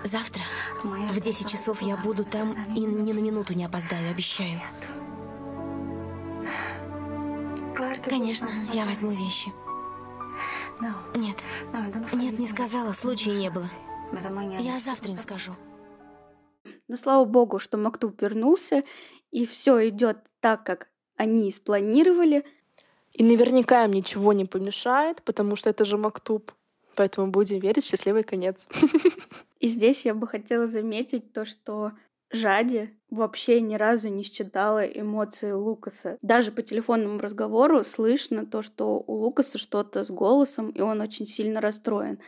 Завтра 0.04 0.44
в 0.84 1.20
10 1.20 1.50
часов 1.50 1.82
я 1.82 1.98
буду 1.98 2.24
там 2.24 2.54
и 2.76 2.80
ни 2.80 3.12
на 3.12 3.20
минуту 3.20 3.54
не 3.54 3.66
опоздаю, 3.66 4.12
обещаю. 4.12 4.60
Конечно, 8.04 8.50
я 8.74 8.86
возьму 8.86 9.10
вещи. 9.10 9.52
Нет, 11.16 11.38
нет, 12.14 12.40
не 12.40 12.48
сказала, 12.48 12.92
случая 12.94 13.32
не 13.32 13.50
было. 13.50 13.66
Я 14.60 14.80
завтра 14.80 15.12
им 15.12 15.20
скажу. 15.20 15.54
Но 16.88 16.98
слава 16.98 17.26
богу, 17.26 17.60
что 17.60 17.78
Мактуб 17.78 18.22
вернулся, 18.22 18.84
и 19.32 19.46
все 19.46 19.90
идет 19.90 20.18
так, 20.40 20.64
как 20.66 20.90
они 21.18 21.52
спланировали. 21.52 22.46
И 23.16 23.24
наверняка 23.24 23.86
им 23.86 23.92
ничего 23.92 24.34
не 24.34 24.44
помешает, 24.44 25.22
потому 25.24 25.56
что 25.56 25.70
это 25.70 25.86
же 25.86 25.98
Мактуб. 25.98 26.52
Поэтому 26.96 27.28
будем 27.28 27.60
верить 27.60 27.86
счастливый 27.86 28.24
конец. 28.24 28.68
И 29.60 29.68
здесь 29.68 30.06
я 30.06 30.14
бы 30.14 30.28
хотела 30.28 30.68
заметить 30.68 31.32
то, 31.32 31.46
что 31.46 31.94
Жади 32.32 32.94
вообще 33.10 33.62
ни 33.62 33.76
разу 33.76 34.10
не 34.10 34.24
считала 34.24 34.86
эмоции 34.86 35.52
Лукаса. 35.52 36.18
Даже 36.22 36.52
по 36.52 36.62
телефонному 36.62 37.20
разговору 37.20 37.84
слышно 37.84 38.46
то, 38.46 38.62
что 38.62 39.04
у 39.06 39.14
Лукаса 39.14 39.58
что-то 39.58 40.04
с 40.04 40.10
голосом, 40.10 40.70
и 40.70 40.82
он 40.82 41.02
очень 41.02 41.26
сильно 41.26 41.62
расстроен. 41.62 42.20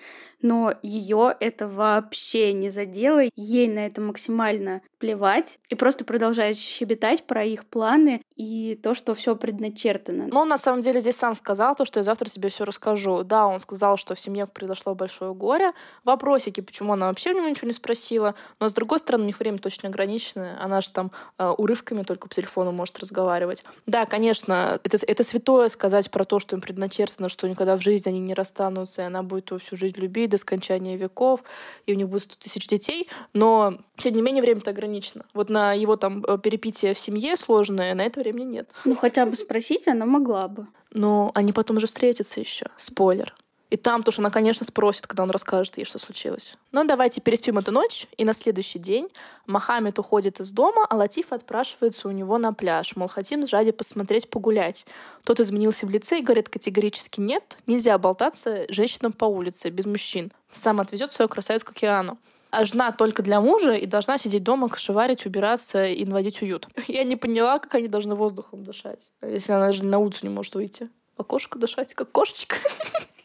Но 0.42 0.74
ее 0.84 1.36
это 1.40 1.68
вообще 1.68 2.54
не 2.54 2.70
задело. 2.70 3.24
Ей 3.36 3.68
на 3.68 3.88
это 3.88 4.02
максимально 4.02 4.82
плевать 5.00 5.60
и 5.70 5.76
просто 5.76 6.06
продолжает 6.06 6.58
щебетать 6.58 7.26
про 7.26 7.44
их 7.44 7.66
планы 7.66 8.22
и 8.36 8.80
то, 8.82 8.94
что 8.94 9.16
все 9.16 9.36
предначертано. 9.36 10.28
Но 10.28 10.42
он 10.42 10.48
на 10.48 10.58
самом 10.58 10.82
деле 10.82 11.00
здесь 11.00 11.16
сам 11.16 11.34
сказал 11.36 11.76
то, 11.76 11.86
что 11.86 12.00
я 12.00 12.04
завтра 12.04 12.30
себе 12.30 12.50
все 12.50 12.66
расскажу. 12.66 13.24
Да, 13.24 13.48
он 13.48 13.60
сказал, 13.60 13.98
что 13.98 14.16
в 14.16 14.20
семье 14.20 14.46
произошло 14.46 14.96
большое 14.96 15.34
горе. 15.34 15.74
Вопросики, 16.04 16.62
почему 16.62 16.94
она 16.94 17.08
вообще 17.08 17.32
у 17.32 17.38
него 17.38 17.48
ничего 17.48 17.68
не 17.68 17.74
спросила. 17.74 18.36
Но 18.60 18.70
с 18.70 18.74
другой 18.74 19.00
стороны, 19.00 19.24
у 19.24 19.28
них 19.28 19.40
время 19.40 19.58
точно 19.58 19.90
ограниченное. 19.90 20.62
Она 20.68 20.82
же 20.82 20.90
там 20.92 21.12
э, 21.38 21.54
урывками 21.58 22.04
только 22.04 22.28
по 22.28 22.36
телефону 22.36 22.72
может 22.72 23.00
разговаривать. 23.00 23.64
Да, 23.86 24.06
конечно, 24.06 24.80
это, 24.84 24.98
это 25.06 25.24
святое 25.24 25.70
сказать 25.70 26.12
про 26.12 26.24
то, 26.26 26.40
что 26.40 26.56
им 26.56 26.62
предначертано, 26.62 27.30
что 27.30 27.48
никогда 27.48 27.76
в 27.78 27.82
жизни 27.82 28.10
они 28.10 28.20
не 28.20 28.34
расстанутся, 28.34 29.02
и 29.02 29.06
она 29.06 29.24
будет 29.24 29.50
его 29.50 29.60
всю 29.60 29.76
жизнь 29.76 29.98
любить 30.00 30.30
до 30.30 30.38
скончания 30.38 30.98
веков, 30.98 31.42
и 31.86 31.94
у 31.94 31.96
них 31.96 32.10
будет 32.10 32.24
100 32.24 32.36
тысяч 32.40 32.68
детей. 32.68 33.10
Но, 33.34 33.78
тем 33.98 34.14
не 34.14 34.22
менее, 34.22 34.42
время-то 34.42 34.72
ограничено. 34.72 35.26
Вот 35.34 35.50
на 35.50 35.74
его 35.74 35.96
там 35.96 36.24
э, 36.24 36.38
перепитие 36.38 36.94
в 36.94 37.00
семье 37.00 37.38
сложное, 37.38 37.96
на 37.96 38.06
это 38.06 38.20
времени 38.20 38.58
нет. 38.58 38.70
Ну, 38.86 38.96
хотя 38.96 39.26
бы 39.26 39.36
спросить 39.36 39.88
она 39.88 40.06
могла 40.06 40.48
бы. 40.48 40.68
Но 40.92 41.32
они 41.34 41.52
потом 41.52 41.78
уже 41.78 41.88
встретятся 41.88 42.40
еще. 42.40 42.68
Спойлер. 42.78 43.34
И 43.70 43.76
там 43.76 44.04
тоже 44.04 44.20
она, 44.20 44.30
конечно, 44.30 44.66
спросит, 44.66 45.08
когда 45.08 45.24
он 45.24 45.32
расскажет 45.32 45.78
ей, 45.78 45.84
что 45.84 46.00
случилось. 46.00 46.56
Но 46.72 46.86
давайте 46.86 47.20
переспим 47.20 47.58
эту 47.58 47.72
ночь, 47.72 48.08
и 48.18 48.24
на 48.24 48.34
следующий 48.34 48.80
день 48.80 49.10
Мохаммед 49.46 50.00
уходит 50.00 50.40
из 50.40 50.52
дома, 50.52 50.86
а 50.90 50.96
Латиф 50.96 51.34
отпрашивается 51.34 52.08
у 52.08 52.12
него 52.12 52.38
на 52.38 52.54
пляж. 52.54 52.96
Мол, 52.96 53.10
хотим 53.10 53.46
с 53.46 53.50
Жади 53.50 53.72
посмотреть, 53.72 54.30
погулять. 54.30 54.86
Тот 55.26 55.40
изменился 55.42 55.86
в 55.86 55.90
лице 55.90 56.20
и 56.20 56.24
говорит 56.24 56.48
категорически 56.48 57.20
нет, 57.20 57.58
нельзя 57.68 57.98
болтаться 57.98 58.66
женщинам 58.70 59.12
по 59.12 59.26
улице, 59.26 59.70
без 59.70 59.86
мужчин. 59.86 60.32
Сам 60.52 60.80
отвезет 60.80 61.12
свою 61.12 61.28
красавицу 61.28 61.66
к 61.66 61.72
океану 61.72 62.18
а 62.50 62.66
жена 62.66 62.92
только 62.92 63.22
для 63.24 63.42
мужа 63.42 63.74
и 63.74 63.86
должна 63.86 64.18
сидеть 64.18 64.44
дома, 64.44 64.70
кошеварить, 64.70 65.26
убираться 65.26 65.86
и 65.86 66.06
наводить 66.06 66.42
уют. 66.42 66.68
Я 66.88 67.04
не 67.04 67.16
поняла, 67.16 67.60
как 67.60 67.76
они 67.76 67.88
должны 67.88 68.16
воздухом 68.16 68.64
дышать, 68.64 69.12
если 69.22 69.52
она 69.52 69.68
даже 69.68 69.84
на 69.84 70.00
улицу 70.00 70.20
не 70.24 70.34
может 70.34 70.56
выйти. 70.56 70.90
Окошко 71.18 71.60
дышать, 71.60 71.94
как 71.94 72.12
кошечка. 72.12 72.56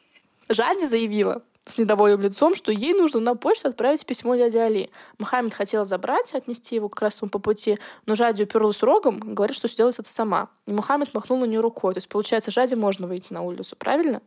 Жади 0.52 0.84
заявила 0.84 1.42
с 1.64 1.78
недовольным 1.78 2.22
лицом, 2.22 2.54
что 2.54 2.72
ей 2.72 2.92
нужно 2.92 3.20
на 3.20 3.34
почту 3.34 3.68
отправить 3.68 4.04
письмо 4.04 4.34
дяде 4.34 4.60
Али. 4.60 4.90
Мухаммед 5.18 5.54
хотел 5.54 5.84
забрать, 5.84 6.34
отнести 6.34 6.74
его 6.74 6.88
как 6.88 7.02
раз 7.02 7.20
по 7.20 7.38
пути, 7.38 7.78
но 8.06 8.14
Жади 8.14 8.42
уперлась 8.42 8.82
рогом, 8.82 9.20
говорит, 9.20 9.56
что 9.56 9.68
сделает 9.68 9.98
это 9.98 10.08
сама. 10.08 10.48
И 10.66 10.72
Мухаммед 10.72 11.14
махнул 11.14 11.38
на 11.38 11.44
нее 11.44 11.60
рукой. 11.60 11.94
То 11.94 11.98
есть, 11.98 12.08
получается, 12.08 12.50
Жади 12.50 12.74
можно 12.74 13.06
выйти 13.06 13.32
на 13.32 13.42
улицу, 13.42 13.76
правильно? 13.76 14.22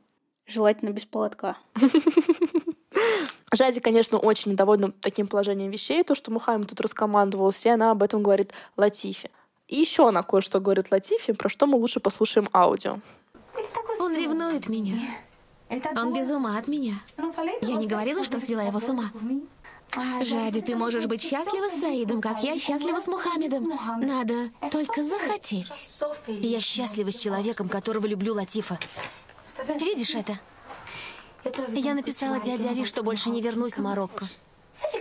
Желательно 0.48 0.92
без 0.92 1.06
поводка. 1.06 1.58
Жади, 3.52 3.80
конечно, 3.80 4.18
очень 4.18 4.52
недовольна 4.52 4.92
таким 5.02 5.28
положением 5.28 5.72
вещей, 5.72 6.04
то, 6.04 6.16
что 6.16 6.32
Мухаммед 6.32 6.70
тут 6.70 6.82
раскомандовался, 6.82 7.70
и 7.70 7.72
она 7.72 7.92
об 7.92 8.04
этом 8.04 8.24
говорит 8.24 8.54
Латифе. 8.78 9.30
И 9.68 9.80
еще 9.80 10.08
она 10.08 10.22
кое-что 10.24 10.60
говорит 10.60 10.92
Латифе, 10.92 11.34
про 11.34 11.50
что 11.50 11.66
мы 11.66 11.78
лучше 11.78 12.00
послушаем 12.00 12.48
аудио. 12.54 13.00
Он 14.00 14.16
ревнует 14.16 14.70
меня. 14.70 14.98
Он 15.70 16.14
без 16.14 16.30
ума 16.32 16.58
от 16.58 16.68
меня. 16.68 16.94
Я 17.62 17.76
не 17.76 17.88
говорила, 17.88 18.24
что 18.24 18.40
свела 18.40 18.64
его 18.64 18.80
с 18.80 18.90
ума. 18.90 19.12
Жади, 20.24 20.62
ты 20.62 20.76
можешь 20.76 21.06
быть 21.06 21.22
счастлива 21.22 21.70
с 21.70 21.80
Саидом, 21.80 22.20
как 22.22 22.44
я 22.44 22.58
счастлива 22.60 23.00
с 23.00 23.08
Мухаммедом. 23.08 23.72
Надо 24.00 24.50
только 24.72 25.04
захотеть. 25.04 26.02
Я 26.28 26.60
счастлива 26.60 27.12
с 27.12 27.18
человеком, 27.18 27.70
которого 27.70 28.06
люблю 28.06 28.34
Латифа. 28.34 28.78
Видишь 29.80 30.16
это? 30.16 30.40
Я 31.70 31.94
написала 31.94 32.40
дяде 32.40 32.68
Али, 32.68 32.84
что 32.86 33.04
больше 33.04 33.30
не 33.30 33.42
вернусь 33.42 33.74
в 33.74 33.82
Марокко. 33.82 34.26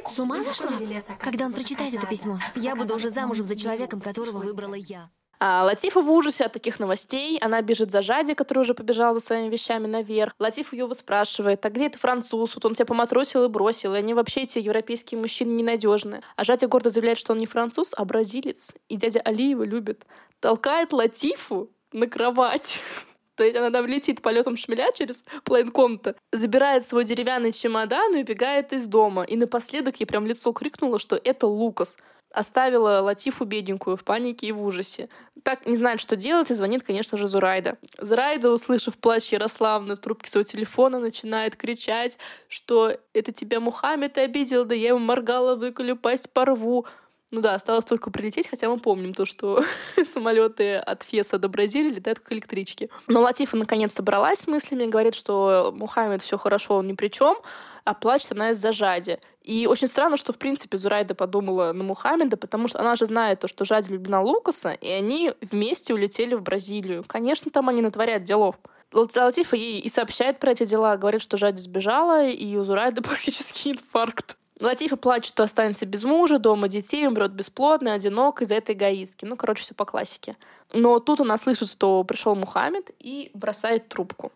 С 0.07 0.19
ума 0.19 0.43
зашла? 0.43 0.71
Когда 1.19 1.47
он 1.47 1.53
прочитает 1.53 1.95
это 1.95 2.07
письмо, 2.07 2.39
я 2.55 2.77
буду 2.77 2.95
уже 2.95 3.11
замужем 3.11 3.47
за 3.47 3.57
человеком, 3.57 4.01
которого 4.01 4.39
выбрала 4.39 4.75
я. 4.75 5.11
А 5.41 5.65
Латифа 5.65 6.01
в 6.01 6.11
ужасе 6.11 6.45
от 6.45 6.53
таких 6.53 6.79
новостей. 6.79 7.39
Она 7.41 7.61
бежит 7.63 7.91
за 7.91 8.03
Жади, 8.03 8.35
который 8.35 8.61
уже 8.61 8.75
побежал 8.75 9.15
за 9.15 9.21
своими 9.21 9.49
вещами 9.49 9.87
наверх. 9.87 10.33
Латиф 10.39 10.73
ее 10.73 10.87
выспрашивает, 10.87 11.65
а 11.67 11.71
где 11.71 11.87
это 11.87 11.99
француз? 11.99 12.55
Вот 12.55 12.65
он 12.65 12.75
тебя 12.75 12.87
поматросил 12.87 13.45
и 13.45 13.49
бросил. 13.49 13.95
И 13.95 13.99
они 13.99 14.15
вообще, 14.15 14.43
эти 14.43 14.59
европейские 14.59 15.21
мужчины, 15.21 15.51
ненадежные. 15.51 16.23
А 16.37 16.45
Жади 16.45 16.67
гордо 16.67 16.91
заявляет, 16.91 17.19
что 17.19 17.33
он 17.33 17.39
не 17.39 17.47
француз, 17.47 17.95
а 17.97 18.05
бразилец. 18.05 18.75
И 18.89 18.97
дядя 18.97 19.21
Али 19.21 19.51
его 19.51 19.65
любит. 19.65 20.07
Толкает 20.41 20.93
Латифу 20.93 21.71
на 21.93 22.07
кровать. 22.07 22.79
То 23.37 23.45
есть 23.45 23.57
она 23.57 23.71
там 23.71 23.87
летит 23.87 24.23
полетом 24.23 24.57
шмеля 24.57 24.93
через 24.93 25.25
плейн-комната, 25.45 26.15
забирает 26.33 26.87
свой 26.87 27.05
деревянный 27.05 27.53
чемодан 27.53 28.15
и 28.15 28.23
убегает 28.23 28.73
из 28.73 28.87
дома. 28.87 29.25
И 29.25 29.37
напоследок 29.37 29.99
ей 29.99 30.07
прям 30.07 30.27
лицо 30.27 30.53
крикнуло, 30.53 30.99
что 30.99 31.21
это 31.23 31.47
Лукас. 31.47 31.97
Оставила 32.35 33.01
Латифу 33.01 33.45
бедненькую 33.45 33.97
в 33.97 34.03
панике 34.03 34.49
и 34.49 34.53
в 34.53 34.61
ужасе. 34.61 35.09
Так 35.45 35.67
не 35.67 35.77
знает, 35.77 36.01
что 36.01 36.17
делать, 36.17 36.51
и 36.51 36.55
звонит, 36.55 36.83
конечно 36.83 37.17
же, 37.17 37.29
Зурайда. 37.29 37.79
Зурайда, 37.99 38.51
услышав 38.51 38.99
плач 38.99 39.33
Ярославны 39.33 39.95
в 39.95 40.01
трубке 40.01 40.29
своего 40.29 40.49
телефона, 40.49 40.99
начинает 40.99 41.55
кричать, 41.55 42.19
что 42.49 42.97
это 43.13 43.31
тебя 43.31 43.61
Мухаммед 43.61 44.19
обидел, 44.19 44.65
да 44.65 44.75
я 44.75 44.89
ему 44.89 44.99
моргала, 44.99 45.55
выколю, 45.55 45.95
пасть 45.95 46.29
порву. 46.31 46.87
Ну 47.35 47.41
да, 47.41 47.55
осталось 47.55 47.85
только 47.85 48.13
прилететь, 48.13 48.49
хотя 48.49 48.69
мы 48.69 48.79
помним 48.79 49.13
то, 49.13 49.27
что 49.27 49.65
самолеты 50.05 50.77
от 50.77 51.03
Феса 51.03 51.37
до 51.37 51.49
Бразилии 51.49 51.91
летают 51.91 52.21
как 52.21 52.31
электрички. 52.33 52.91
Но 53.09 53.23
Латифа 53.23 53.57
наконец 53.57 53.93
собралась 53.93 54.39
с 54.39 54.47
мыслями 54.47 54.85
говорит, 54.85 55.17
что 55.17 55.75
Мухаммед 55.77 56.23
все 56.23 56.39
хорошо, 56.39 56.77
он 56.77 56.87
ни 56.87 56.93
при 56.93 57.09
чем, 57.09 57.37
а 57.83 57.93
плачет 57.95 58.31
она 58.31 58.53
из-за 58.53 58.71
Жади. 58.71 59.19
И 59.43 59.67
очень 59.67 59.89
странно, 59.89 60.17
что, 60.17 60.33
в 60.33 60.39
принципе, 60.39 60.77
Зурайда 60.77 61.17
подумала 61.17 61.73
на 61.73 61.83
Мухаммеда, 61.83 62.37
потому 62.37 62.69
что 62.69 62.79
она 62.79 62.95
же 62.95 63.07
знает 63.07 63.41
то, 63.41 63.49
что 63.49 63.65
Жади 63.65 63.89
влюблена 63.89 64.23
Лукаса, 64.23 64.71
и 64.71 64.89
они 64.89 65.33
вместе 65.41 65.93
улетели 65.93 66.35
в 66.37 66.43
Бразилию. 66.43 67.03
Конечно, 67.05 67.51
там 67.51 67.69
они 67.69 67.83
натворят 67.83 68.23
делов. 68.23 68.55
Латифа 68.93 69.57
ей 69.57 69.81
и 69.81 69.89
сообщает 69.89 70.39
про 70.39 70.53
эти 70.53 70.65
дела, 70.65 70.97
говорит, 70.97 71.21
что 71.21 71.37
Жади 71.37 71.59
сбежала, 71.59 72.29
и 72.29 72.57
у 72.57 72.63
Зурайда 72.63 73.03
практически 73.03 73.71
инфаркт. 73.71 74.37
Латифа 74.61 74.97
плачет, 74.97 75.27
что 75.27 75.43
останется 75.43 75.85
без 75.85 76.05
мужа, 76.05 76.39
дома 76.39 76.69
детей, 76.69 77.07
умрет 77.09 77.33
бесплодно, 77.33 77.93
одинок 77.93 78.41
из-за 78.41 78.55
этой 78.55 78.75
эгоистки. 78.75 79.25
Ну, 79.25 79.37
короче, 79.37 79.63
все 79.63 79.75
по 79.75 79.85
классике. 79.85 80.37
Но 80.73 81.01
тут 81.01 81.21
она 81.21 81.37
слышит, 81.37 81.69
что 81.69 82.05
пришел 82.05 82.37
Мухаммед 82.37 82.91
и 83.01 83.31
бросает 83.35 83.89
трубку. 83.89 84.31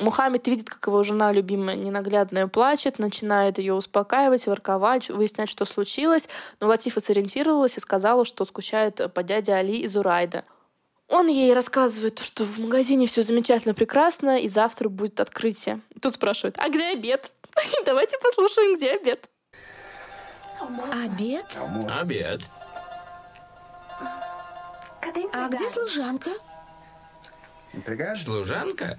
Мухаммед 0.00 0.48
видит, 0.48 0.68
как 0.68 0.86
его 0.86 1.04
жена 1.04 1.30
любимая 1.32 1.76
ненаглядная 1.76 2.48
плачет, 2.48 2.98
начинает 2.98 3.58
ее 3.58 3.74
успокаивать, 3.74 4.46
ворковать, 4.46 5.10
выяснять, 5.10 5.48
что 5.48 5.64
случилось. 5.64 6.28
Но 6.60 6.66
Латифа 6.66 7.00
сориентировалась 7.00 7.76
и 7.76 7.80
сказала, 7.80 8.24
что 8.24 8.44
скучает 8.44 9.00
по 9.14 9.22
дяде 9.22 9.52
Али 9.52 9.76
из 9.76 9.96
Урайда. 9.96 10.44
Он 11.08 11.28
ей 11.28 11.52
рассказывает, 11.52 12.18
что 12.18 12.44
в 12.44 12.58
магазине 12.58 13.06
все 13.06 13.22
замечательно, 13.22 13.74
прекрасно, 13.74 14.38
и 14.38 14.48
завтра 14.48 14.88
будет 14.88 15.20
открытие. 15.20 15.82
Тут 16.00 16.14
спрашивает, 16.14 16.56
а 16.58 16.68
где 16.68 16.86
обед? 16.86 17.30
Давайте 17.84 18.16
послушаем, 18.18 18.74
где 18.74 18.92
обед. 18.92 19.28
Обед? 21.04 21.46
Обед. 21.90 22.42
А 25.32 25.48
где 25.48 25.68
служанка? 25.70 26.30
Служанка? 28.16 28.98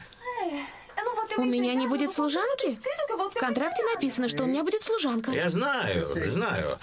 У 1.37 1.45
меня 1.45 1.73
не 1.73 1.87
будет 1.87 2.13
служанки? 2.13 2.75
В 2.75 3.39
контракте 3.39 3.83
написано, 3.93 4.29
что 4.29 4.43
у 4.43 4.47
меня 4.47 4.63
будет 4.63 4.83
служанка. 4.83 5.31
Я 5.31 5.49
знаю, 5.49 6.05
знаю. 6.05 6.77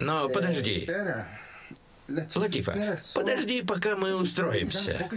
Но 0.00 0.28
подожди. 0.28 0.88
Латифа, 2.34 2.98
подожди, 3.14 3.62
пока 3.62 3.96
мы 3.96 4.14
устроимся. 4.14 5.08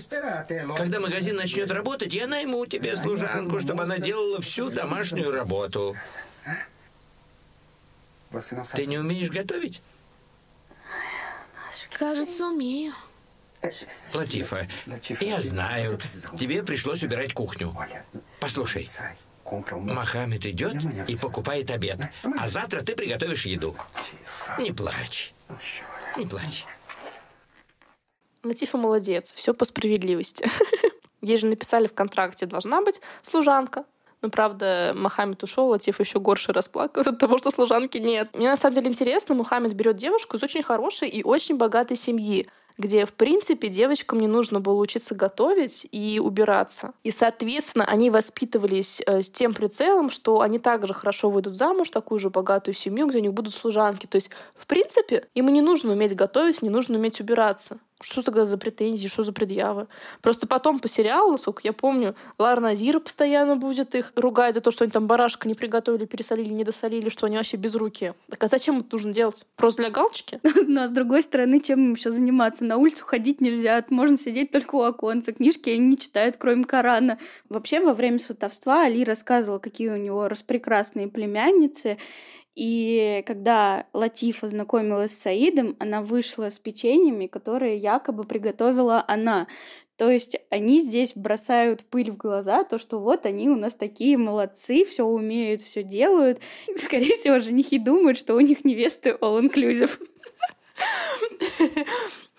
Когда 0.77 1.01
магазин 1.01 1.35
начнет 1.35 1.69
работать, 1.69 2.13
я 2.13 2.27
найму 2.27 2.65
тебе 2.65 2.95
служанку, 2.95 3.59
чтобы 3.59 3.83
она 3.83 3.97
делала 3.97 4.41
всю 4.41 4.69
домашнюю 4.69 5.31
работу. 5.31 5.95
Ты 8.73 8.85
не 8.85 8.97
умеешь 8.97 9.29
готовить? 9.29 9.81
Кажется, 11.91 12.47
умею. 12.47 12.93
Латифа, 14.13 14.67
я 15.19 15.41
знаю, 15.41 15.97
тебе 16.37 16.63
пришлось 16.63 17.03
убирать 17.03 17.33
кухню. 17.33 17.75
Послушай, 18.39 18.87
Мохаммед 19.71 20.45
идет 20.45 20.75
и 21.07 21.15
покупает 21.15 21.71
обед, 21.71 21.99
а 22.37 22.47
завтра 22.47 22.81
ты 22.81 22.95
приготовишь 22.95 23.45
еду. 23.45 23.75
Не 24.59 24.71
плачь, 24.71 25.33
не 26.17 26.25
плачь. 26.25 26.65
Латифа 28.43 28.77
молодец, 28.77 29.33
все 29.33 29.53
по 29.53 29.65
справедливости. 29.65 30.47
Ей 31.21 31.37
же 31.37 31.47
написали 31.47 31.87
в 31.87 31.93
контракте, 31.93 32.45
должна 32.45 32.81
быть 32.81 33.01
служанка. 33.23 33.83
Но, 34.21 34.29
правда, 34.29 34.93
Мохаммед 34.95 35.43
ушел, 35.43 35.67
Латиф 35.67 35.99
еще 35.99 36.19
горше 36.19 36.51
расплакался 36.51 37.11
от 37.11 37.19
того, 37.19 37.37
что 37.37 37.51
служанки 37.51 37.97
нет. 37.97 38.29
Мне 38.35 38.49
на 38.49 38.57
самом 38.57 38.75
деле 38.75 38.89
интересно, 38.89 39.35
Мухаммед 39.35 39.73
берет 39.73 39.97
девушку 39.97 40.37
из 40.37 40.43
очень 40.43 40.63
хорошей 40.63 41.07
и 41.07 41.23
очень 41.23 41.57
богатой 41.57 41.97
семьи 41.97 42.47
где, 42.77 43.05
в 43.05 43.13
принципе, 43.13 43.69
девочкам 43.69 44.19
не 44.19 44.27
нужно 44.27 44.59
было 44.59 44.79
учиться 44.79 45.15
готовить 45.15 45.87
и 45.91 46.19
убираться. 46.23 46.93
И, 47.03 47.11
соответственно, 47.11 47.85
они 47.85 48.09
воспитывались 48.09 49.01
э, 49.05 49.21
с 49.21 49.29
тем 49.29 49.53
прицелом, 49.53 50.11
что 50.11 50.41
они 50.41 50.59
также 50.59 50.93
хорошо 50.93 51.29
выйдут 51.29 51.55
замуж, 51.55 51.89
такую 51.89 52.19
же 52.19 52.29
богатую 52.29 52.75
семью, 52.75 53.07
где 53.07 53.17
у 53.17 53.21
них 53.21 53.33
будут 53.33 53.53
служанки. 53.53 54.05
То 54.05 54.17
есть, 54.17 54.29
в 54.55 54.67
принципе, 54.67 55.27
им 55.33 55.47
не 55.47 55.61
нужно 55.61 55.93
уметь 55.93 56.15
готовить, 56.15 56.61
не 56.61 56.69
нужно 56.69 56.99
уметь 56.99 57.19
убираться. 57.19 57.79
Что 57.99 58.21
тогда 58.21 58.45
за 58.45 58.57
претензии, 58.59 59.07
что 59.07 59.23
за 59.23 59.33
предъявы? 59.33 59.87
Просто 60.21 60.45
потом 60.45 60.79
по 60.79 60.87
сериалу, 60.87 61.31
насколько 61.31 61.61
я 61.63 61.73
помню, 61.73 62.15
Лара 62.37 62.59
Назира 62.59 62.99
постоянно 62.99 63.55
будет 63.55 63.95
их 63.95 64.13
ругать 64.15 64.53
за 64.53 64.61
то, 64.61 64.69
что 64.69 64.83
они 64.83 64.91
там 64.91 65.07
барашка 65.07 65.47
не 65.47 65.55
приготовили, 65.55 66.05
пересолили, 66.05 66.49
не 66.49 66.63
досолили, 66.63 67.09
что 67.09 67.25
они 67.25 67.37
вообще 67.37 67.57
без 67.57 67.73
руки. 67.73 68.13
Так 68.29 68.43
а 68.43 68.47
зачем 68.47 68.77
это 68.77 68.87
нужно 68.91 69.13
делать? 69.13 69.47
Просто 69.55 69.81
для 69.81 69.91
галочки? 69.91 70.39
Ну, 70.69 70.81
а 70.81 70.87
с 70.87 70.91
другой 70.91 71.23
стороны, 71.23 71.59
чем 71.59 71.79
им 71.79 71.93
еще 71.93 72.11
заниматься? 72.11 72.65
На 72.65 72.77
улицу 72.77 73.05
ходить 73.05 73.41
нельзя, 73.41 73.83
можно 73.89 74.17
сидеть 74.17 74.51
только 74.51 74.75
у 74.75 74.81
оконца, 74.81 75.31
книжки 75.31 75.69
они 75.69 75.87
не 75.87 75.97
читают, 75.97 76.35
кроме 76.37 76.65
Корана. 76.65 77.17
Вообще, 77.49 77.79
во 77.79 77.93
время 77.93 78.19
сватовства 78.19 78.83
Али 78.83 79.03
рассказывала, 79.03 79.59
какие 79.59 79.89
у 79.89 79.97
него 79.97 80.27
распрекрасные 80.27 81.07
племянницы, 81.07 81.97
и 82.57 83.23
когда 83.27 83.85
Латифа 83.93 84.47
знакомилась 84.47 85.15
с 85.15 85.21
Саидом, 85.21 85.75
она 85.77 86.01
вышла 86.01 86.49
с 86.49 86.57
печеньями, 86.57 87.27
которые 87.27 87.77
якобы 87.77 88.23
приготовила 88.23 89.05
она. 89.07 89.45
То 89.95 90.09
есть 90.09 90.37
они 90.49 90.79
здесь 90.81 91.13
бросают 91.15 91.85
пыль 91.85 92.09
в 92.09 92.17
глаза, 92.17 92.63
то, 92.63 92.79
что 92.79 92.99
вот 92.99 93.27
они 93.27 93.47
у 93.47 93.55
нас 93.55 93.75
такие 93.75 94.17
молодцы, 94.17 94.85
все 94.85 95.03
умеют, 95.03 95.61
все 95.61 95.83
делают. 95.83 96.39
Скорее 96.77 97.13
всего, 97.15 97.37
женихи 97.37 97.77
думают, 97.77 98.17
что 98.17 98.33
у 98.33 98.39
них 98.39 98.65
невесты 98.65 99.11
all-inclusive. 99.11 99.91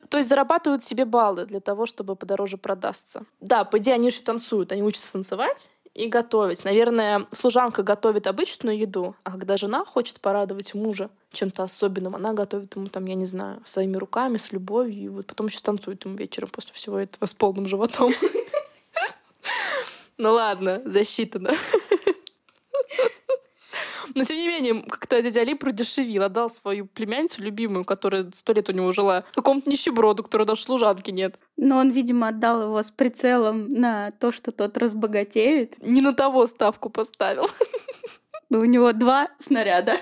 То 0.09 0.19
есть 0.19 0.29
зарабатывают 0.31 0.83
себе 0.83 1.05
баллы 1.05 1.47
для 1.47 1.61
того, 1.61 1.87
чтобы 1.87 2.17
подороже 2.17 2.57
продастся. 2.57 3.25
Да, 3.41 3.65
по 3.65 3.79
идее, 3.79 3.95
они 3.95 4.11
же 4.11 4.21
танцуют, 4.21 4.73
они 4.73 4.83
учатся 4.83 5.13
танцевать, 5.13 5.69
и 5.99 6.07
готовить. 6.07 6.65
Наверное, 6.65 7.27
служанка 7.33 7.83
готовит 7.83 8.29
обычную 8.29 8.79
еду, 8.79 9.17
а 9.25 9.33
когда 9.33 9.57
жена 9.57 9.85
хочет 9.85 10.21
порадовать 10.21 10.73
мужа 10.73 11.11
чем-то 11.33 11.65
особенным, 11.65 12.15
она 12.15 12.35
готовит 12.35 12.77
ему 12.77 12.87
там, 12.87 13.05
я 13.07 13.17
не 13.17 13.27
знаю, 13.27 13.61
своими 13.65 13.97
руками, 13.97 14.37
с 14.37 14.53
любовью, 14.53 15.05
и 15.05 15.09
вот 15.09 15.27
потом 15.27 15.49
еще 15.49 15.59
танцует 15.59 16.05
ему 16.05 16.17
вечером 16.17 16.51
после 16.53 16.73
всего 16.73 16.99
этого 16.99 17.27
с 17.27 17.35
полным 17.35 17.67
животом. 17.67 18.13
Ну 20.21 20.33
ладно, 20.33 20.83
засчитано. 20.85 21.53
Но 24.15 24.25
тем 24.25 24.37
не 24.37 24.49
менее, 24.49 24.83
как-то 24.83 25.21
дядя 25.23 25.41
Али 25.41 25.55
продешевил, 25.55 26.25
отдал 26.25 26.51
свою 26.51 26.87
племянницу 26.87 27.43
любимую, 27.43 27.85
которая 27.85 28.31
сто 28.33 28.53
лет 28.53 28.69
у 28.69 28.73
него 28.73 28.93
жила, 28.93 29.25
какому-то 29.35 29.71
нищеброду, 29.71 30.23
которого 30.23 30.47
даже 30.47 30.63
служанки 30.63 31.11
нет. 31.11 31.39
Но 31.57 31.79
он, 31.79 31.91
видимо, 31.91 32.29
отдал 32.29 32.63
его 32.63 32.83
с 32.83 32.91
прицелом 32.91 33.73
на 33.73 34.11
то, 34.13 34.33
что 34.33 34.53
тот 34.53 34.77
разбогатеет. 34.77 35.77
Не 35.83 36.01
на 36.01 36.13
того 36.13 36.47
ставку 36.47 36.91
поставил. 36.91 37.49
Ну, 38.51 38.61
у 38.61 38.65
него 38.65 38.93
два 38.93 39.29
снаряда. 39.39 39.95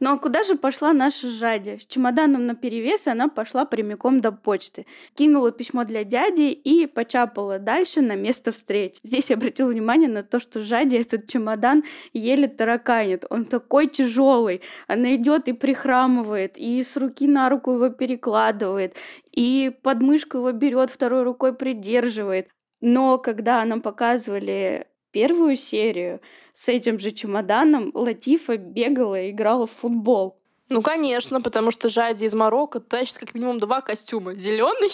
Ну 0.00 0.12
а 0.12 0.18
куда 0.18 0.44
же 0.44 0.56
пошла 0.56 0.94
наша 0.94 1.28
Жади? 1.28 1.76
С 1.76 1.84
чемоданом 1.84 2.46
на 2.46 2.54
перевес 2.54 3.06
она 3.06 3.28
пошла 3.28 3.66
прямиком 3.66 4.22
до 4.22 4.32
почты. 4.32 4.86
Кинула 5.14 5.52
письмо 5.52 5.84
для 5.84 6.04
дяди 6.04 6.52
и 6.52 6.86
почапала 6.86 7.58
дальше 7.58 8.00
на 8.00 8.16
место 8.16 8.50
встреч. 8.50 8.96
Здесь 9.02 9.28
я 9.28 9.36
обратила 9.36 9.68
внимание 9.68 10.08
на 10.08 10.22
то, 10.22 10.40
что 10.40 10.60
Жади 10.60 10.96
этот 10.96 11.26
чемодан 11.28 11.84
еле 12.14 12.48
тараканит. 12.48 13.26
Он 13.28 13.44
такой 13.44 13.88
тяжелый. 13.88 14.62
Она 14.88 15.14
идет 15.16 15.48
и 15.48 15.52
прихрамывает, 15.52 16.56
и 16.56 16.82
с 16.82 16.96
руки 16.96 17.28
на 17.28 17.50
руку 17.50 17.72
его 17.72 17.90
перекладывает, 17.90 18.96
и 19.30 19.70
подмышку 19.82 20.38
его 20.38 20.52
берет, 20.52 20.90
второй 20.90 21.24
рукой 21.24 21.54
придерживает. 21.54 22.48
Но 22.80 23.18
когда 23.18 23.62
нам 23.66 23.82
показывали 23.82 24.86
первую 25.12 25.56
серию, 25.56 26.20
с 26.60 26.68
этим 26.68 26.98
же 26.98 27.10
чемоданом 27.10 27.90
Латифа 27.94 28.58
бегала 28.58 29.18
и 29.18 29.30
играла 29.30 29.66
в 29.66 29.70
футбол. 29.70 30.38
Ну, 30.68 30.82
конечно, 30.82 31.40
потому 31.40 31.70
что 31.70 31.88
Жади 31.88 32.24
из 32.24 32.34
Марокко 32.34 32.80
тащит 32.80 33.16
как 33.16 33.32
минимум 33.32 33.58
два 33.58 33.80
костюма. 33.80 34.34
Зеленый 34.34 34.90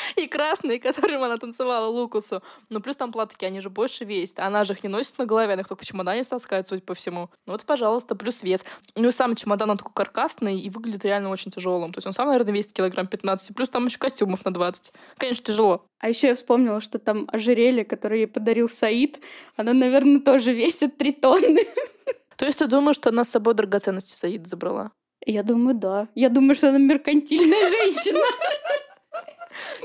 и 0.16 0.26
красный, 0.26 0.78
которым 0.78 1.22
она 1.22 1.36
танцевала 1.36 1.86
Лукусу. 1.86 2.42
Ну, 2.68 2.80
плюс 2.80 2.96
там 2.96 3.12
платки, 3.12 3.44
они 3.44 3.60
же 3.60 3.70
больше 3.70 4.04
весят. 4.04 4.38
А 4.40 4.46
она 4.46 4.64
же 4.64 4.72
их 4.72 4.82
не 4.82 4.88
носит 4.88 5.18
на 5.18 5.26
голове, 5.26 5.52
она 5.52 5.62
их 5.62 5.68
только 5.68 5.82
в 5.82 5.86
чемодане 5.86 6.22
таскает, 6.24 6.68
судя 6.68 6.82
по 6.82 6.94
всему. 6.94 7.30
Ну 7.46 7.52
вот, 7.52 7.64
пожалуйста, 7.64 8.14
плюс 8.14 8.42
вес. 8.42 8.64
Ну 8.94 9.08
и 9.08 9.12
сам 9.12 9.34
чемодан, 9.34 9.70
он 9.70 9.78
такой 9.78 9.92
каркасный 9.94 10.60
и 10.60 10.70
выглядит 10.70 11.04
реально 11.04 11.30
очень 11.30 11.50
тяжелым. 11.50 11.92
То 11.92 11.98
есть 11.98 12.06
он 12.06 12.12
сам, 12.12 12.28
наверное, 12.28 12.54
весит 12.54 12.72
килограмм 12.72 13.06
15, 13.06 13.56
плюс 13.56 13.68
там 13.68 13.86
еще 13.86 13.98
костюмов 13.98 14.44
на 14.44 14.52
20. 14.52 14.92
Конечно, 15.16 15.44
тяжело. 15.44 15.84
А 15.98 16.08
еще 16.08 16.28
я 16.28 16.34
вспомнила, 16.34 16.80
что 16.80 16.98
там 16.98 17.28
ожерелье, 17.32 17.84
которое 17.84 18.20
ей 18.20 18.26
подарил 18.26 18.68
Саид, 18.68 19.20
оно, 19.56 19.72
наверное, 19.72 20.20
тоже 20.20 20.52
весит 20.52 20.96
3 20.98 21.12
тонны. 21.12 21.66
То 22.36 22.46
есть 22.46 22.58
ты 22.58 22.66
думаешь, 22.66 22.96
что 22.96 23.10
она 23.10 23.24
с 23.24 23.30
собой 23.30 23.54
драгоценности 23.54 24.16
Саид 24.16 24.46
забрала? 24.46 24.92
Я 25.26 25.42
думаю, 25.42 25.74
да. 25.74 26.08
Я 26.14 26.30
думаю, 26.30 26.54
что 26.54 26.70
она 26.70 26.78
меркантильная 26.78 27.70
женщина. 27.70 28.20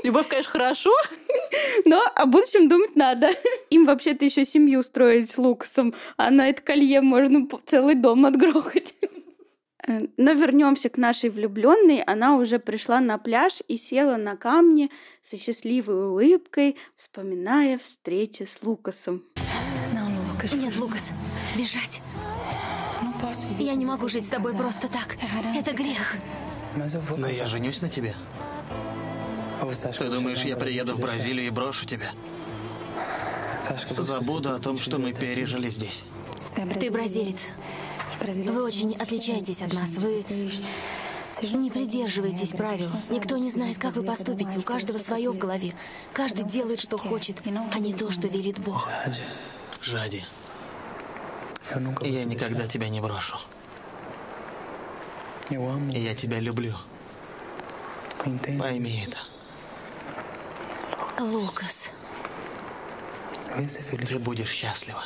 Любовь, 0.02 0.28
конечно, 0.28 0.50
хорошо. 0.50 0.90
Но 1.84 2.02
о 2.14 2.26
будущем 2.26 2.68
думать 2.68 2.96
надо. 2.96 3.30
Им 3.70 3.84
вообще-то 3.84 4.24
еще 4.24 4.44
семью 4.44 4.82
строить 4.82 5.30
с 5.30 5.38
Лукасом, 5.38 5.94
а 6.16 6.30
на 6.30 6.48
это 6.48 6.62
колье 6.62 7.00
можно 7.00 7.46
целый 7.64 7.94
дом 7.94 8.26
отгрохать. 8.26 8.94
Э, 9.86 10.00
но 10.16 10.32
вернемся 10.32 10.88
к 10.88 10.96
нашей 10.96 11.30
влюбленной. 11.30 12.02
Она 12.02 12.36
уже 12.36 12.58
пришла 12.58 13.00
на 13.00 13.18
пляж 13.18 13.62
и 13.68 13.76
села 13.76 14.16
на 14.16 14.36
камне 14.36 14.90
со 15.20 15.38
счастливой 15.38 16.08
улыбкой, 16.08 16.76
вспоминая 16.94 17.78
встречи 17.78 18.42
с 18.42 18.62
Лукасом. 18.62 19.22
Нет, 20.54 20.76
Лукас, 20.76 21.10
бежать. 21.56 22.02
Я 23.58 23.74
не 23.74 23.84
могу 23.84 24.08
жить 24.08 24.26
с 24.26 24.28
тобой 24.28 24.54
просто 24.54 24.88
так. 24.88 25.16
Это 25.56 25.72
грех. 25.72 26.16
Но 27.16 27.28
я 27.28 27.46
женюсь 27.46 27.80
на 27.82 27.88
тебе. 27.88 28.14
Ты 29.98 30.08
думаешь, 30.08 30.42
я 30.42 30.56
приеду 30.56 30.94
в 30.94 31.00
Бразилию 31.00 31.46
и 31.46 31.50
брошу 31.50 31.86
тебя? 31.86 32.10
Забуду 33.96 34.50
о 34.50 34.58
том, 34.58 34.78
что 34.78 34.98
мы 34.98 35.12
пережили 35.12 35.68
здесь. 35.68 36.04
Ты 36.78 36.90
бразилец. 36.90 37.40
Вы 38.20 38.64
очень 38.64 38.94
отличаетесь 38.94 39.62
от 39.62 39.72
нас. 39.72 39.90
Вы 39.90 40.22
не 41.42 41.70
придерживаетесь 41.70 42.50
правил. 42.50 42.90
Никто 43.10 43.36
не 43.36 43.50
знает, 43.50 43.78
как 43.78 43.94
вы 43.96 44.04
поступите. 44.04 44.58
У 44.58 44.62
каждого 44.62 44.98
свое 44.98 45.30
в 45.30 45.38
голове. 45.38 45.74
Каждый 46.12 46.44
делает, 46.44 46.80
что 46.80 46.96
хочет, 46.98 47.42
а 47.72 47.78
не 47.78 47.92
то, 47.92 48.10
что 48.10 48.28
велит 48.28 48.58
Бог. 48.58 48.88
Жади, 49.82 50.24
я 52.02 52.24
никогда 52.24 52.66
тебя 52.66 52.88
не 52.88 53.00
брошу. 53.00 53.36
Я 55.50 56.14
тебя 56.14 56.40
люблю. 56.40 56.74
Пойми 58.58 59.04
это. 59.06 59.18
Лукас. 61.20 61.90
Ты 64.08 64.18
будешь 64.18 64.50
счастлива. 64.50 65.02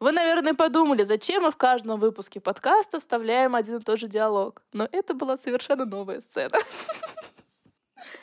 Вы, 0.00 0.12
наверное, 0.12 0.54
подумали, 0.54 1.02
зачем 1.02 1.42
мы 1.42 1.50
в 1.50 1.56
каждом 1.56 2.00
выпуске 2.00 2.40
подкаста 2.40 3.00
вставляем 3.00 3.54
один 3.54 3.76
и 3.76 3.80
тот 3.80 3.98
же 3.98 4.08
диалог. 4.08 4.62
Но 4.72 4.88
это 4.90 5.14
была 5.14 5.36
совершенно 5.36 5.84
новая 5.84 6.20
сцена. 6.20 6.58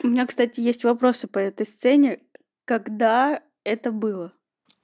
У 0.02 0.08
меня, 0.08 0.26
кстати, 0.26 0.60
есть 0.60 0.82
вопросы 0.82 1.28
по 1.28 1.38
этой 1.38 1.66
сцене. 1.66 2.20
Когда 2.64 3.42
это 3.64 3.92
было? 3.92 4.32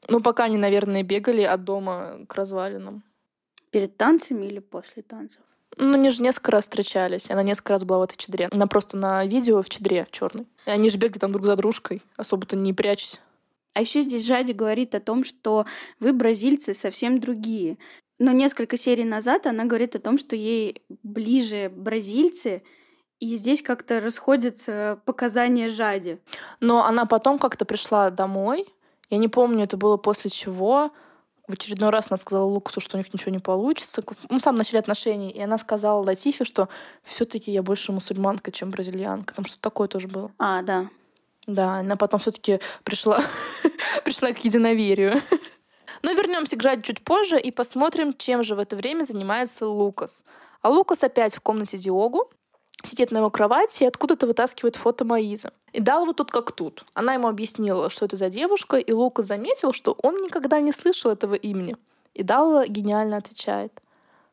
Ну, 0.09 0.21
пока 0.21 0.45
они, 0.45 0.57
наверное, 0.57 1.03
бегали 1.03 1.43
от 1.43 1.65
дома 1.65 2.25
к 2.29 2.35
развалинам. 2.35 3.03
Перед 3.71 3.97
танцами 3.97 4.47
или 4.47 4.61
после 4.61 5.03
танцев? 5.03 5.43
Ну, 5.79 5.95
они 5.95 6.11
же 6.11 6.23
несколько 6.23 6.53
раз 6.53 6.65
встречались. 6.65 7.31
Она 7.31 7.43
несколько 7.43 7.75
раз 7.75 7.85
была 7.85 8.01
в 8.01 8.03
этой 8.03 8.17
чедре. 8.17 8.49
Она 8.51 8.67
просто 8.67 8.97
на 8.97 9.25
видео 9.25 9.63
в 9.63 9.69
чедре 9.69 10.07
черной. 10.11 10.47
И 10.67 10.71
они 10.71 10.91
же 10.91 10.99
бегали 10.99 11.19
там 11.19 11.33
друг 11.33 11.47
за 11.47 11.57
дружкой, 11.57 12.03
особо-то 12.17 12.57
не 12.57 12.73
прячась. 12.73 13.21
А 13.75 13.81
еще 13.81 14.01
здесь 14.03 14.27
Жади 14.27 14.53
говорит 14.53 14.95
о 14.97 15.01
том, 15.01 15.25
что 15.25 15.65
вы, 16.01 16.13
бразильцы, 16.13 16.75
совсем 16.75 17.21
другие. 17.21 17.79
Но 18.19 18.33
несколько 18.33 18.77
серий 18.77 19.05
назад 19.05 19.47
она 19.47 19.65
говорит 19.65 19.95
о 19.95 20.01
том, 20.01 20.19
что 20.19 20.35
ей 20.35 20.83
ближе 21.05 21.71
бразильцы, 21.73 22.65
и 23.21 23.37
здесь 23.37 23.63
как-то 23.63 24.01
расходятся 24.01 25.01
показания 25.05 25.69
Жади. 25.69 26.19
Но 26.61 26.85
она 26.85 27.07
потом 27.07 27.39
как-то 27.39 27.65
пришла 27.65 28.11
домой. 28.11 28.67
Я 29.11 29.19
не 29.19 29.29
помню, 29.29 29.65
это 29.65 29.77
было 29.77 29.97
после 29.97 30.31
чего. 30.31 30.93
В 31.49 31.55
очередной 31.55 31.89
раз 31.89 32.09
она 32.11 32.19
сказала 32.19 32.45
Лукасу, 32.45 32.81
что 32.81 32.97
у 32.97 32.99
них 32.99 33.13
ничего 33.13 33.33
не 33.33 33.39
получится. 33.39 34.03
Ну, 34.29 34.37
в 34.37 34.41
самом 34.41 34.59
начале 34.59 34.81
отношений. 34.81 35.31
И 35.31 35.41
она 35.41 35.57
сказала 35.57 36.03
Латифе, 36.05 36.45
что 36.45 36.69
все 37.05 37.25
таки 37.25 37.51
я 37.51 37.63
больше 37.63 37.91
мусульманка, 37.91 38.53
чем 38.53 38.71
бразильянка. 38.71 39.35
Там 39.35 39.47
что-то 39.47 39.63
такое 39.63 39.89
тоже 39.89 40.09
было. 40.09 40.31
А, 40.39 40.61
да. 40.61 40.89
Да, 41.47 41.77
она 41.77 41.97
потом 41.97 42.21
все 42.21 42.31
таки 42.31 42.61
пришла, 42.85 43.23
пришла 44.05 44.33
к 44.33 44.45
единоверию. 44.45 45.23
Но 46.03 46.13
вернемся 46.13 46.57
к 46.57 46.63
Жаде 46.63 46.83
чуть 46.83 47.03
позже 47.03 47.41
и 47.41 47.51
посмотрим, 47.51 48.13
чем 48.13 48.43
же 48.45 48.55
в 48.55 48.59
это 48.59 48.77
время 48.77 49.05
занимается 49.05 49.67
Лукас. 49.67 50.23
А 50.61 50.69
Лукас 50.69 51.03
опять 51.03 51.35
в 51.35 51.41
комнате 51.41 51.79
Диогу, 51.79 52.31
сидит 52.85 53.11
на 53.11 53.19
его 53.19 53.31
кровати 53.31 53.83
и 53.83 53.87
откуда-то 53.87 54.27
вытаскивает 54.27 54.77
фото 54.77 55.05
Маизы. 55.05 55.51
И 55.73 55.81
дал 55.81 56.03
его 56.03 56.13
тут 56.13 56.31
как 56.31 56.53
тут. 56.53 56.85
Она 56.95 57.15
ему 57.15 57.29
объяснила, 57.29 57.91
что 57.91 58.05
это 58.05 58.17
за 58.17 58.31
девушка, 58.31 58.77
и 58.77 58.93
Лука 58.93 59.23
заметил, 59.23 59.73
что 59.73 59.97
он 60.03 60.17
никогда 60.17 60.61
не 60.61 60.73
слышал 60.73 61.11
этого 61.11 61.35
имени. 61.35 61.77
И 62.15 62.23
Далва 62.23 62.67
гениально 62.67 63.17
отвечает. 63.17 63.73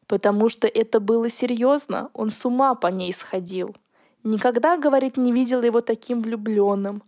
Потому 0.07 0.49
что 0.49 0.67
это 0.67 0.99
было 0.99 1.29
серьезно, 1.29 2.09
он 2.13 2.29
с 2.29 2.45
ума 2.45 2.75
по 2.75 2.87
ней 2.87 3.11
сходил. 3.13 3.75
Никогда, 4.23 4.77
говорит, 4.77 5.17
не 5.17 5.31
видела 5.31 5.63
его 5.63 5.81
таким 5.81 6.21
влюбленным. 6.21 7.03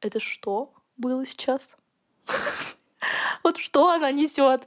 Это 0.00 0.20
что 0.20 0.72
было 0.96 1.26
сейчас? 1.26 1.76
Вот 3.42 3.56
что 3.56 3.90
она 3.90 4.12
несет? 4.12 4.62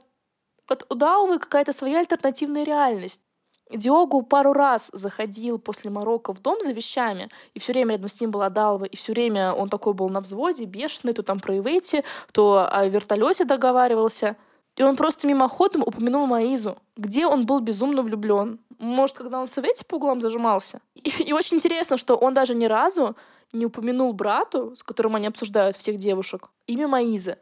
Вот 0.68 0.84
у 0.90 0.94
Далвы 0.94 1.38
какая-то 1.38 1.72
своя 1.72 2.00
альтернативная 2.00 2.64
реальность. 2.64 3.22
Диогу 3.70 4.22
пару 4.22 4.52
раз 4.52 4.90
заходил 4.92 5.58
после 5.58 5.90
Марокко 5.90 6.32
в 6.32 6.40
дом 6.40 6.62
за 6.62 6.72
вещами, 6.72 7.30
и 7.54 7.58
все 7.58 7.72
время 7.72 7.92
рядом 7.92 8.08
с 8.08 8.20
ним 8.20 8.30
была 8.30 8.48
Далва, 8.48 8.84
и 8.84 8.96
все 8.96 9.12
время 9.12 9.52
он 9.52 9.68
такой 9.68 9.92
был 9.92 10.08
на 10.08 10.20
взводе, 10.20 10.64
бешеный, 10.64 11.14
то 11.14 11.22
там 11.22 11.40
про 11.40 11.58
Ивете, 11.58 12.04
то 12.32 12.68
о 12.70 12.86
вертолете 12.86 13.44
договаривался. 13.44 14.36
И 14.76 14.82
он 14.82 14.94
просто 14.94 15.26
мимоходом 15.26 15.82
упомянул 15.82 16.26
Маизу, 16.26 16.78
где 16.96 17.26
он 17.26 17.46
был 17.46 17.60
безумно 17.60 18.02
влюблен. 18.02 18.60
Может, 18.78 19.16
когда 19.16 19.40
он 19.40 19.48
с 19.48 19.58
Ивете 19.58 19.84
по 19.84 19.96
углам 19.96 20.20
зажимался. 20.20 20.80
И, 20.94 21.08
и 21.08 21.32
очень 21.32 21.56
интересно, 21.56 21.96
что 21.96 22.14
он 22.14 22.34
даже 22.34 22.54
ни 22.54 22.66
разу 22.66 23.16
не 23.52 23.66
упомянул 23.66 24.12
брату, 24.12 24.76
с 24.76 24.82
которым 24.82 25.16
они 25.16 25.26
обсуждают 25.26 25.76
всех 25.76 25.96
девушек, 25.96 26.50
имя 26.66 26.86
Маизы. 26.86 27.38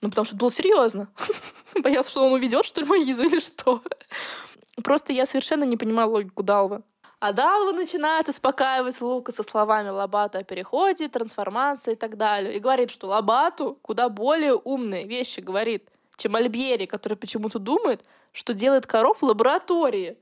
Ну, 0.00 0.10
потому 0.10 0.24
что 0.24 0.36
это 0.36 0.40
было 0.40 0.50
серьезно. 0.50 1.08
Боялся, 1.82 2.10
что 2.10 2.24
он 2.24 2.32
уведет, 2.32 2.64
что 2.64 2.80
ли, 2.80 2.86
Маизу 2.86 3.24
или 3.24 3.40
что. 3.40 3.82
Просто 4.82 5.12
я 5.12 5.26
совершенно 5.26 5.64
не 5.64 5.76
понимаю 5.76 6.10
логику 6.10 6.42
Далвы. 6.42 6.82
А 7.20 7.32
Далва 7.32 7.72
начинает 7.72 8.28
успокаивать 8.28 9.00
Лука 9.00 9.32
со 9.32 9.42
словами 9.42 9.88
Лобата 9.88 10.38
о 10.38 10.44
переходе, 10.44 11.08
трансформации 11.08 11.92
и 11.92 11.96
так 11.96 12.16
далее. 12.16 12.54
И 12.54 12.60
говорит, 12.60 12.90
что 12.90 13.08
Лобату 13.08 13.76
куда 13.82 14.08
более 14.08 14.54
умные 14.54 15.04
вещи 15.04 15.40
говорит, 15.40 15.88
чем 16.16 16.36
Альбери, 16.36 16.86
который 16.86 17.16
почему-то 17.16 17.58
думает, 17.58 18.04
что 18.32 18.54
делает 18.54 18.86
коров 18.86 19.18
в 19.18 19.24
лаборатории. 19.24 20.16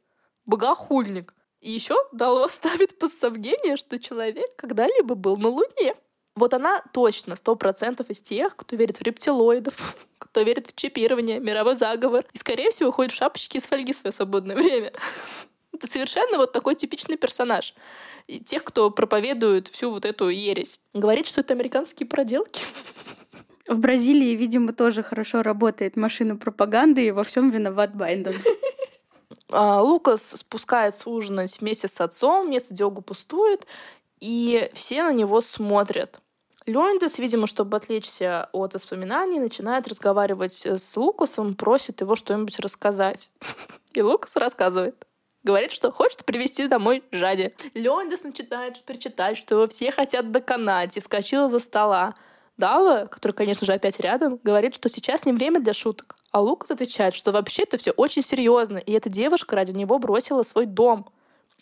Богохульник. 0.47 1.35
И 1.61 1.71
еще 1.71 1.97
Далва 2.13 2.49
ставит 2.49 2.99
под 2.99 3.13
сомнение, 3.13 3.77
что 3.77 3.99
человек 3.99 4.57
когда-либо 4.57 5.15
был 5.15 5.37
на 5.37 5.49
Луне. 5.49 5.97
Вот 6.35 6.55
она 6.55 6.83
точно 6.93 7.37
сто 7.37 7.57
процентов 7.57 8.09
из 8.09 8.21
тех, 8.21 8.57
кто 8.57 8.77
верит 8.77 8.99
в 8.99 9.03
рептилоидов, 9.03 9.97
кто 10.37 10.43
верит 10.43 10.67
в 10.67 10.77
чипирование, 10.77 11.41
мировой 11.41 11.77
заговор. 11.77 12.27
И, 12.35 12.37
скорее 12.37 12.69
всего, 12.69 12.93
ходит 12.93 13.13
в 13.13 13.17
шапочке 13.17 13.57
из 13.57 13.65
фольги 13.65 13.95
в 13.95 13.97
свое 13.97 14.13
свободное 14.13 14.55
время. 14.55 14.93
Это 15.73 15.87
совершенно 15.87 16.37
вот 16.37 16.53
такой 16.53 16.75
типичный 16.75 17.17
персонаж. 17.17 17.73
И 18.27 18.41
тех, 18.41 18.63
кто 18.63 18.91
проповедует 18.91 19.69
всю 19.69 19.91
вот 19.91 20.05
эту 20.05 20.29
ересь. 20.29 20.79
Говорит, 20.93 21.27
что 21.27 21.41
это 21.41 21.55
американские 21.55 22.07
проделки. 22.07 22.61
В 23.67 23.79
Бразилии, 23.79 24.37
видимо, 24.37 24.75
тоже 24.75 25.03
хорошо 25.03 25.43
работает 25.43 25.97
машина 25.97 26.37
пропаганды, 26.37 27.07
и 27.07 27.11
во 27.13 27.25
всем 27.25 27.49
виноват 27.49 27.97
Байден. 27.97 28.37
А, 29.49 29.81
Лукас 29.81 30.37
спускается 30.37 31.09
ужинать 31.09 31.61
вместе 31.61 31.87
с 31.87 32.01
отцом, 32.01 32.51
место 32.51 32.75
Диогу 32.75 33.01
пустует, 33.01 33.65
и 34.19 34.71
все 34.75 35.05
на 35.05 35.13
него 35.13 35.41
смотрят. 35.41 36.21
Леонидас, 36.67 37.19
видимо, 37.21 37.47
чтобы 37.47 37.77
отвлечься 37.77 38.49
от 38.53 38.75
воспоминаний, 38.75 39.39
начинает 39.39 39.87
разговаривать 39.87 40.67
с 40.67 40.97
Лукасом, 40.97 41.55
просит 41.55 42.01
его 42.01 42.17
что-нибудь 42.17 42.59
рассказать. 42.59 43.31
И 43.95 44.03
Лукас 44.03 44.35
рассказывает. 44.35 45.07
Говорит, 45.45 45.71
что 45.71 45.93
хочет 45.93 46.25
привести 46.25 46.67
домой 46.67 47.05
Жади. 47.13 47.55
Леонидас 47.75 48.25
начинает 48.25 48.83
причитать, 48.83 49.37
что 49.37 49.55
его 49.55 49.69
все 49.69 49.93
хотят 49.93 50.33
доконать, 50.33 50.97
и 50.97 51.01
вскочила 51.01 51.49
за 51.49 51.61
стола. 51.61 52.17
Дава, 52.57 53.07
который, 53.07 53.31
конечно 53.31 53.65
же, 53.65 53.73
опять 53.73 54.01
рядом, 54.01 54.41
говорит, 54.43 54.75
что 54.75 54.89
сейчас 54.89 55.25
не 55.25 55.33
время 55.33 55.61
для 55.61 55.73
шуток. 55.73 56.17
А 56.33 56.41
Лукас 56.41 56.73
отвечает, 56.73 57.15
что 57.15 57.31
вообще 57.31 57.63
это 57.63 57.77
все 57.77 57.93
очень 57.93 58.23
серьезно, 58.23 58.79
и 58.79 58.93
эта 58.93 59.09
девушка 59.09 59.55
ради 59.55 59.71
него 59.73 60.01
бросила 60.01 60.43
свой 60.43 60.67
дом. 60.67 61.09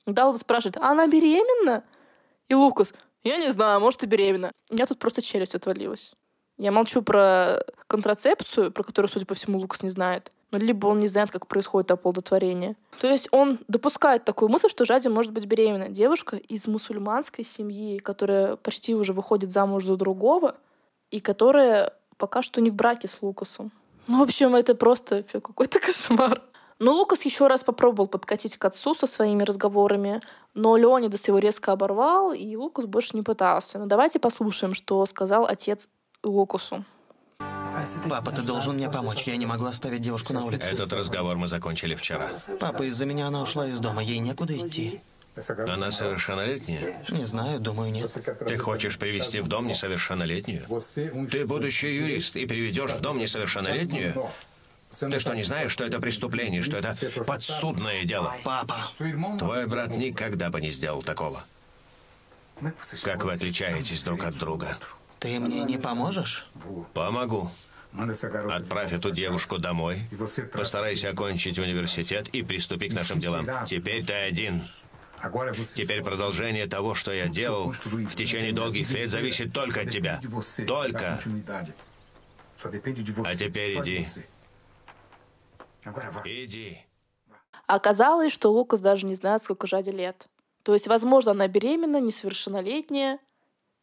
Далва 0.06 0.36
спрашивает, 0.36 0.78
а 0.78 0.92
она 0.92 1.06
беременна? 1.06 1.84
И 2.48 2.54
Лукас, 2.54 2.94
я 3.24 3.36
не 3.38 3.50
знаю, 3.50 3.80
может, 3.80 4.02
и 4.02 4.06
беременна. 4.06 4.52
Меня 4.70 4.86
тут 4.86 4.98
просто 4.98 5.22
челюсть 5.22 5.54
отвалилась. 5.54 6.12
Я 6.56 6.70
молчу 6.70 7.02
про 7.02 7.64
контрацепцию, 7.86 8.70
про 8.70 8.84
которую, 8.84 9.10
судя 9.10 9.26
по 9.26 9.34
всему, 9.34 9.58
Лукас 9.58 9.82
не 9.82 9.90
знает. 9.90 10.30
Ну, 10.52 10.58
либо 10.58 10.86
он 10.86 11.00
не 11.00 11.08
знает, 11.08 11.32
как 11.32 11.48
происходит 11.48 11.90
оплодотворение. 11.90 12.76
То 13.00 13.08
есть 13.08 13.28
он 13.32 13.58
допускает 13.66 14.24
такую 14.24 14.50
мысль, 14.50 14.68
что 14.68 14.84
Жади 14.84 15.08
может 15.08 15.32
быть 15.32 15.46
беременна. 15.46 15.88
Девушка 15.88 16.36
из 16.36 16.68
мусульманской 16.68 17.44
семьи, 17.44 17.98
которая 17.98 18.54
почти 18.54 18.94
уже 18.94 19.12
выходит 19.12 19.50
замуж 19.50 19.84
за 19.84 19.96
другого, 19.96 20.56
и 21.10 21.18
которая 21.18 21.92
пока 22.18 22.40
что 22.40 22.60
не 22.60 22.70
в 22.70 22.76
браке 22.76 23.08
с 23.08 23.20
Лукасом. 23.20 23.72
Ну, 24.06 24.20
в 24.20 24.22
общем, 24.22 24.54
это 24.54 24.76
просто 24.76 25.24
какой-то 25.24 25.80
кошмар. 25.80 26.40
Но 26.84 26.92
Лукас 26.92 27.24
еще 27.24 27.46
раз 27.46 27.64
попробовал 27.64 28.08
подкатить 28.08 28.58
к 28.58 28.64
отцу 28.66 28.94
со 28.94 29.06
своими 29.06 29.42
разговорами, 29.42 30.20
но 30.52 30.76
Леонидас 30.76 31.26
его 31.28 31.38
резко 31.38 31.72
оборвал, 31.72 32.34
и 32.34 32.56
Лукас 32.56 32.84
больше 32.84 33.16
не 33.16 33.22
пытался. 33.22 33.78
Но 33.78 33.84
ну, 33.84 33.88
давайте 33.88 34.18
послушаем, 34.18 34.74
что 34.74 35.06
сказал 35.06 35.46
отец 35.46 35.88
Лукасу. 36.22 36.84
Папа, 38.10 38.32
ты 38.32 38.42
должен 38.42 38.74
мне 38.74 38.90
помочь. 38.90 39.22
Я 39.22 39.38
не 39.38 39.46
могу 39.46 39.64
оставить 39.64 40.02
девушку 40.02 40.34
на 40.34 40.44
улице. 40.44 40.72
Этот 40.72 40.92
разговор 40.92 41.36
мы 41.36 41.48
закончили 41.48 41.94
вчера. 41.94 42.28
Папа, 42.60 42.82
из-за 42.82 43.06
меня 43.06 43.28
она 43.28 43.40
ушла 43.40 43.66
из 43.66 43.80
дома. 43.80 44.02
Ей 44.02 44.18
некуда 44.18 44.54
идти. 44.54 45.00
Она 45.66 45.90
совершеннолетняя? 45.90 47.02
Не 47.08 47.24
знаю, 47.24 47.60
думаю, 47.60 47.92
нет. 47.92 48.14
Ты 48.46 48.58
хочешь 48.58 48.98
привести 48.98 49.40
в 49.40 49.48
дом 49.48 49.66
несовершеннолетнюю? 49.68 50.66
Ты 51.30 51.46
будущий 51.46 51.94
юрист 51.94 52.36
и 52.36 52.44
приведешь 52.44 52.90
в 52.90 53.00
дом 53.00 53.16
несовершеннолетнюю? 53.16 54.28
Ты 55.00 55.20
что, 55.20 55.34
не 55.34 55.42
знаешь, 55.42 55.72
что 55.72 55.84
это 55.84 56.00
преступление, 56.00 56.62
что 56.62 56.76
это 56.76 56.96
подсудное 57.26 58.04
дело? 58.04 58.34
Папа. 58.44 58.76
Твой 59.38 59.66
брат 59.66 59.90
никогда 59.90 60.50
бы 60.50 60.60
не 60.60 60.70
сделал 60.70 61.02
такого. 61.02 61.44
Как 63.02 63.24
вы 63.24 63.32
отличаетесь 63.32 64.02
друг 64.02 64.24
от 64.24 64.38
друга? 64.38 64.78
Ты 65.18 65.40
мне 65.40 65.62
не 65.64 65.78
поможешь? 65.78 66.46
Помогу. 66.92 67.50
Отправь 68.50 68.92
эту 68.92 69.10
девушку 69.12 69.58
домой, 69.58 70.00
постарайся 70.52 71.10
окончить 71.10 71.58
университет 71.58 72.28
и 72.28 72.42
приступи 72.42 72.88
к 72.88 72.92
нашим 72.92 73.20
делам. 73.20 73.46
Теперь 73.66 74.04
ты 74.04 74.14
один. 74.14 74.62
Теперь 75.74 76.02
продолжение 76.02 76.66
того, 76.66 76.94
что 76.94 77.12
я 77.12 77.28
делал 77.28 77.72
в 77.72 78.14
течение 78.14 78.52
долгих 78.52 78.90
лет, 78.90 79.10
зависит 79.10 79.52
только 79.52 79.82
от 79.82 79.90
тебя. 79.90 80.20
Только. 80.66 81.20
А 83.24 83.34
теперь 83.34 83.80
иди. 83.80 84.06
Иди. 86.24 86.78
Оказалось, 87.66 88.32
что 88.32 88.52
Лукас 88.52 88.80
даже 88.80 89.06
не 89.06 89.14
знает, 89.14 89.40
сколько 89.40 89.66
Жаде 89.66 89.90
лет. 89.90 90.26
То 90.62 90.72
есть, 90.72 90.86
возможно, 90.86 91.32
она 91.32 91.48
беременна, 91.48 92.00
несовершеннолетняя 92.00 93.18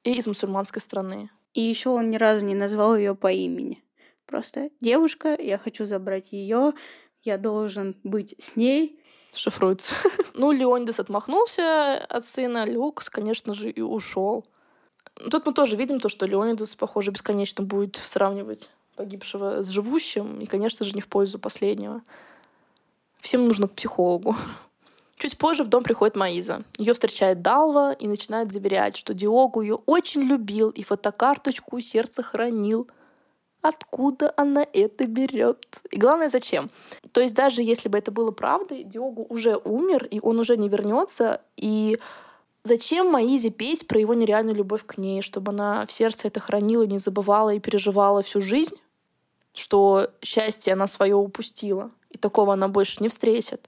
и 0.04 0.14
из 0.14 0.28
мусульманской 0.28 0.82
страны. 0.82 1.30
И 1.54 1.62
еще 1.62 1.90
он 1.90 2.10
ни 2.10 2.18
разу 2.18 2.46
не 2.46 2.56
назвал 2.56 2.96
ее 2.96 3.16
по 3.16 3.32
имени. 3.32 3.84
Просто 4.26 4.70
девушка, 4.80 5.36
я 5.40 5.58
хочу 5.58 5.86
забрать 5.86 6.32
ее, 6.32 6.74
я 7.24 7.38
должен 7.38 8.00
быть 8.04 8.34
с 8.40 8.56
ней. 8.56 9.00
Шифруется. 9.34 9.94
ну, 10.34 10.52
Леонидас 10.52 11.00
отмахнулся 11.00 11.98
от 11.98 12.26
сына, 12.26 12.66
Люкс, 12.66 13.10
конечно 13.10 13.54
же, 13.54 13.70
и 13.70 13.82
ушел. 13.82 14.46
Тут 15.30 15.46
мы 15.46 15.54
тоже 15.54 15.76
видим 15.76 16.00
то, 16.00 16.10
что 16.10 16.26
Леонидас, 16.26 16.76
похоже, 16.76 17.12
бесконечно 17.12 17.64
будет 17.64 17.96
сравнивать 17.98 18.70
погибшего 18.96 19.64
с 19.64 19.70
живущим, 19.70 20.40
и, 20.40 20.46
конечно 20.46 20.86
же, 20.86 20.94
не 20.94 21.02
в 21.02 21.08
пользу 21.08 21.40
последнего. 21.40 22.02
Всем 23.20 23.48
нужно 23.48 23.68
к 23.68 23.74
психологу. 23.74 24.36
Чуть 25.18 25.38
позже 25.38 25.64
в 25.64 25.68
дом 25.68 25.84
приходит 25.84 26.16
Маиза. 26.16 26.64
Ее 26.78 26.94
встречает 26.94 27.42
Далва 27.42 27.94
и 27.94 28.08
начинает 28.08 28.52
заверять, 28.52 28.98
что 28.98 29.14
Диогу 29.14 29.62
ее 29.62 29.76
очень 29.86 30.22
любил 30.22 30.70
и 30.70 30.84
фотокарточку 30.84 31.80
сердца 31.80 32.24
хранил. 32.24 32.88
Откуда 33.62 34.34
она 34.36 34.66
это 34.74 35.06
берет? 35.06 35.64
И 35.92 35.98
главное, 35.98 36.30
зачем? 36.30 36.72
То 37.12 37.22
есть 37.22 37.36
даже 37.36 37.62
если 37.62 37.88
бы 37.90 38.00
это 38.00 38.10
было 38.12 38.32
правдой, 38.32 38.84
Диогу 38.84 39.28
уже 39.30 39.58
умер, 39.58 40.06
и 40.06 40.20
он 40.20 40.40
уже 40.40 40.58
не 40.58 40.70
вернется, 40.70 41.42
и 41.56 42.00
Зачем 42.64 43.08
Маизе 43.08 43.50
петь 43.50 43.88
про 43.88 44.00
его 44.00 44.14
нереальную 44.14 44.56
любовь 44.56 44.86
к 44.86 45.00
ней, 45.00 45.24
чтобы 45.24 45.52
она 45.52 45.86
в 45.88 45.92
сердце 45.92 46.28
это 46.28 46.40
хранила, 46.40 46.84
не 46.84 47.00
забывала 47.00 47.52
и 47.52 47.60
переживала 47.60 48.22
всю 48.22 48.40
жизнь, 48.42 48.76
что 49.54 50.10
счастье 50.22 50.74
она 50.74 50.88
свое 50.88 51.16
упустила, 51.16 51.92
и 52.10 52.18
такого 52.18 52.54
она 52.54 52.68
больше 52.68 53.02
не 53.02 53.10
встретит. 53.10 53.68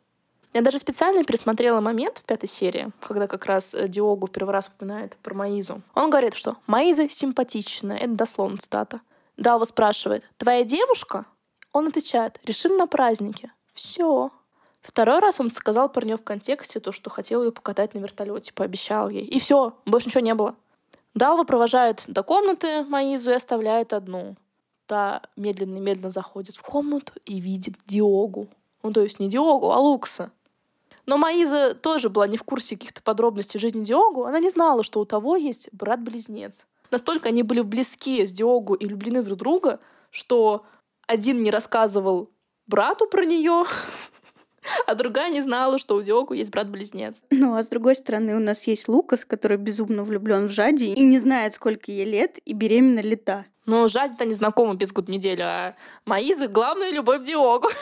Я 0.54 0.62
даже 0.62 0.78
специально 0.78 1.24
пересмотрела 1.24 1.82
момент 1.82 2.20
в 2.20 2.26
пятой 2.26 2.48
серии, 2.48 2.92
когда 3.02 3.28
как 3.28 3.46
раз 3.48 3.74
э, 3.74 3.88
Диогу 3.88 4.28
первый 4.28 4.52
раз 4.52 4.68
упоминает 4.68 5.16
про 5.18 5.34
Маизу. 5.34 5.82
Он 5.96 6.12
говорит, 6.12 6.36
что 6.36 6.58
Маиза 6.68 7.10
симпатичная, 7.10 7.98
это 7.98 8.14
дословно 8.14 8.58
цитата. 8.58 9.02
Далва 9.36 9.66
спрашивает, 9.66 10.24
твоя 10.38 10.64
девушка? 10.64 11.26
Он 11.72 11.88
отвечает, 11.88 12.40
решим 12.44 12.78
на 12.78 12.86
празднике. 12.86 13.52
Все. 13.74 14.30
Второй 14.82 15.20
раз 15.20 15.40
он 15.40 15.50
сказал 15.50 15.92
нее 16.04 16.18
в 16.18 16.24
контексте 16.24 16.80
то, 16.80 16.92
что 16.92 17.10
хотел 17.10 17.44
ее 17.44 17.52
покатать 17.52 17.96
на 17.96 18.00
вертолете, 18.00 18.54
пообещал 18.54 19.10
ей. 19.10 19.26
И 19.26 19.40
все, 19.40 19.74
больше 19.86 20.10
ничего 20.10 20.22
не 20.22 20.36
было. 20.36 20.56
Далва 21.16 21.46
провожает 21.46 22.04
до 22.08 22.22
комнаты 22.22 22.84
Маизу 22.84 23.32
и 23.32 23.34
оставляет 23.34 23.92
одну. 23.94 24.36
Та 24.86 25.22
медленно-медленно 25.38 26.10
заходит 26.10 26.56
в 26.56 26.62
комнату 26.62 27.14
и 27.26 27.40
видит 27.40 27.76
Диогу. 27.86 28.48
Ну, 28.84 28.92
то 28.92 29.02
есть 29.02 29.20
не 29.20 29.30
Диогу, 29.30 29.72
а 29.72 29.80
Лукса. 29.80 30.32
Но 31.06 31.18
Маиза 31.18 31.74
тоже 31.74 32.10
была 32.10 32.28
не 32.28 32.38
в 32.38 32.44
курсе 32.44 32.76
каких-то 32.76 33.02
подробностей 33.02 33.60
жизни 33.60 33.84
Диогу. 33.84 34.26
Она 34.26 34.40
не 34.40 34.50
знала, 34.50 34.84
что 34.84 35.00
у 35.00 35.06
того 35.06 35.36
есть 35.36 35.70
брат-близнец. 35.72 36.66
Настолько 36.92 37.30
они 37.30 37.44
были 37.44 37.62
близки 37.62 38.26
с 38.26 38.32
Диогу 38.32 38.74
и 38.76 38.86
влюблены 38.86 39.24
друг 39.24 39.40
друга, 39.40 39.80
что 40.12 40.66
один 41.08 41.44
не 41.44 41.52
рассказывал 41.52 42.30
брату 42.68 43.08
про 43.08 43.26
нее, 43.26 43.64
а 44.88 44.96
другая 44.96 45.30
не 45.30 45.42
знала, 45.42 45.80
что 45.80 45.96
у 45.96 46.02
Диогу 46.02 46.34
есть 46.34 46.52
брат-близнец. 46.52 47.24
Ну, 47.32 47.56
а 47.56 47.64
с 47.64 47.70
другой 47.70 47.96
стороны, 47.96 48.36
у 48.36 48.40
нас 48.40 48.66
есть 48.68 48.88
Лукас, 48.88 49.26
который 49.26 49.58
безумно 49.58 50.04
влюблен 50.04 50.48
в 50.48 50.52
Жади 50.52 50.94
и 50.94 51.04
не 51.04 51.20
знает, 51.20 51.54
сколько 51.54 51.92
ей 51.92 52.06
лет, 52.06 52.38
и 52.46 52.54
беременна 52.54 53.00
ли 53.00 53.16
та. 53.16 53.46
Ну, 53.66 53.88
Жади-то 53.88 54.26
не 54.26 54.34
знакома 54.34 54.76
без 54.76 54.92
года 54.92 55.12
неделю, 55.12 55.46
а 55.46 55.76
Маиза— 56.06 56.48
главная 56.50 56.92
любовь 56.92 57.24
Диогу. 57.24 57.70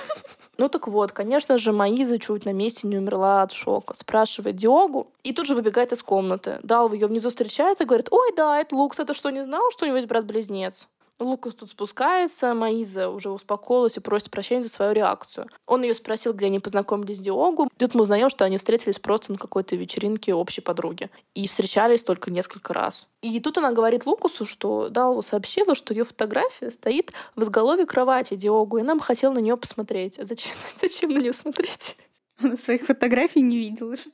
Ну 0.58 0.70
так 0.70 0.88
вот, 0.88 1.12
конечно 1.12 1.58
же, 1.58 1.72
Маиза 1.72 2.20
чуть 2.20 2.46
на 2.46 2.54
месте 2.54 2.86
не 2.86 2.98
умерла 2.98 3.42
от 3.42 3.52
шока. 3.52 3.98
Спрашивает 3.98 4.58
Диогу 4.58 5.08
и 5.24 5.34
тут 5.34 5.48
же 5.48 5.56
выбегает 5.56 5.92
из 5.92 6.04
комнаты. 6.04 6.60
Далва 6.62 6.94
ее 6.94 7.08
внизу 7.08 7.30
встречает 7.30 7.82
и 7.82 7.86
говорит, 7.86 8.10
ой, 8.12 8.32
да, 8.36 8.60
это 8.60 8.76
Лукс, 8.76 9.00
это 9.00 9.16
что, 9.16 9.32
не 9.32 9.44
знал, 9.44 9.72
что 9.72 9.86
у 9.86 9.88
него 9.88 9.98
есть 9.98 10.08
брат-близнец? 10.08 10.88
Лукас 11.22 11.56
тут 11.56 11.70
спускается, 11.70 12.54
Маиза 12.54 13.10
уже 13.10 13.30
успокоилась 13.30 13.98
и 13.98 14.00
просит 14.00 14.30
прощения 14.30 14.64
за 14.64 14.70
свою 14.70 14.92
реакцию. 14.94 15.48
Он 15.66 15.84
ее 15.84 15.94
спросил, 15.94 16.34
где 16.34 16.48
они 16.48 16.60
познакомились 16.60 17.18
с 17.18 17.20
Диогу. 17.20 17.70
Тут 17.78 17.94
мы 17.96 18.04
узнаем, 18.04 18.30
что 18.30 18.46
они 18.46 18.58
встретились 18.58 19.00
просто 19.00 19.32
на 19.32 19.38
какой-то 19.38 19.76
вечеринке 19.76 20.34
общей 20.34 20.62
подруги. 20.62 21.10
И 21.34 21.48
встречались 21.48 22.04
только 22.04 22.32
несколько 22.32 22.74
раз. 22.74 23.08
И 23.22 23.40
тут 23.40 23.58
она 23.58 23.72
говорит 23.72 24.06
Лукасу, 24.06 24.46
что 24.46 24.90
Далва 24.90 25.22
сообщила, 25.22 25.76
что 25.76 25.94
ее 25.94 26.04
фотография 26.04 26.72
стоит 26.72 27.12
в 27.36 27.44
изголовье 27.44 27.86
кровати 27.86 28.36
Диогу, 28.36 28.78
и 28.78 28.82
нам 28.82 29.00
хотел 29.00 29.34
на 29.34 29.40
нее 29.40 29.58
посмотреть. 29.58 30.20
А 30.20 30.26
зачем, 30.26 30.54
зачем 30.76 31.12
на 31.12 31.20
нее 31.20 31.34
смотреть? 31.34 31.96
Она 32.40 32.58
своих 32.58 32.84
фотографий 32.84 33.42
не 33.42 33.58
видела, 33.58 33.96
что 33.96 34.10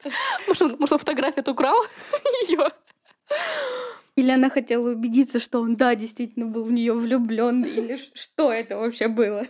Может, 0.47 0.79
может 0.79 0.99
фотографию 0.99 1.45
украл 1.47 1.77
ее? 2.47 2.69
Или 4.17 4.31
она 4.31 4.49
хотела 4.49 4.89
убедиться, 4.89 5.39
что 5.39 5.61
он, 5.61 5.75
да, 5.75 5.93
действительно 5.93 6.47
был 6.47 6.63
в 6.63 6.71
нее 6.71 6.93
влюблен, 6.93 7.63
или 7.63 7.99
что 8.15 8.51
это 8.51 8.75
вообще 8.75 9.07
было? 9.07 9.45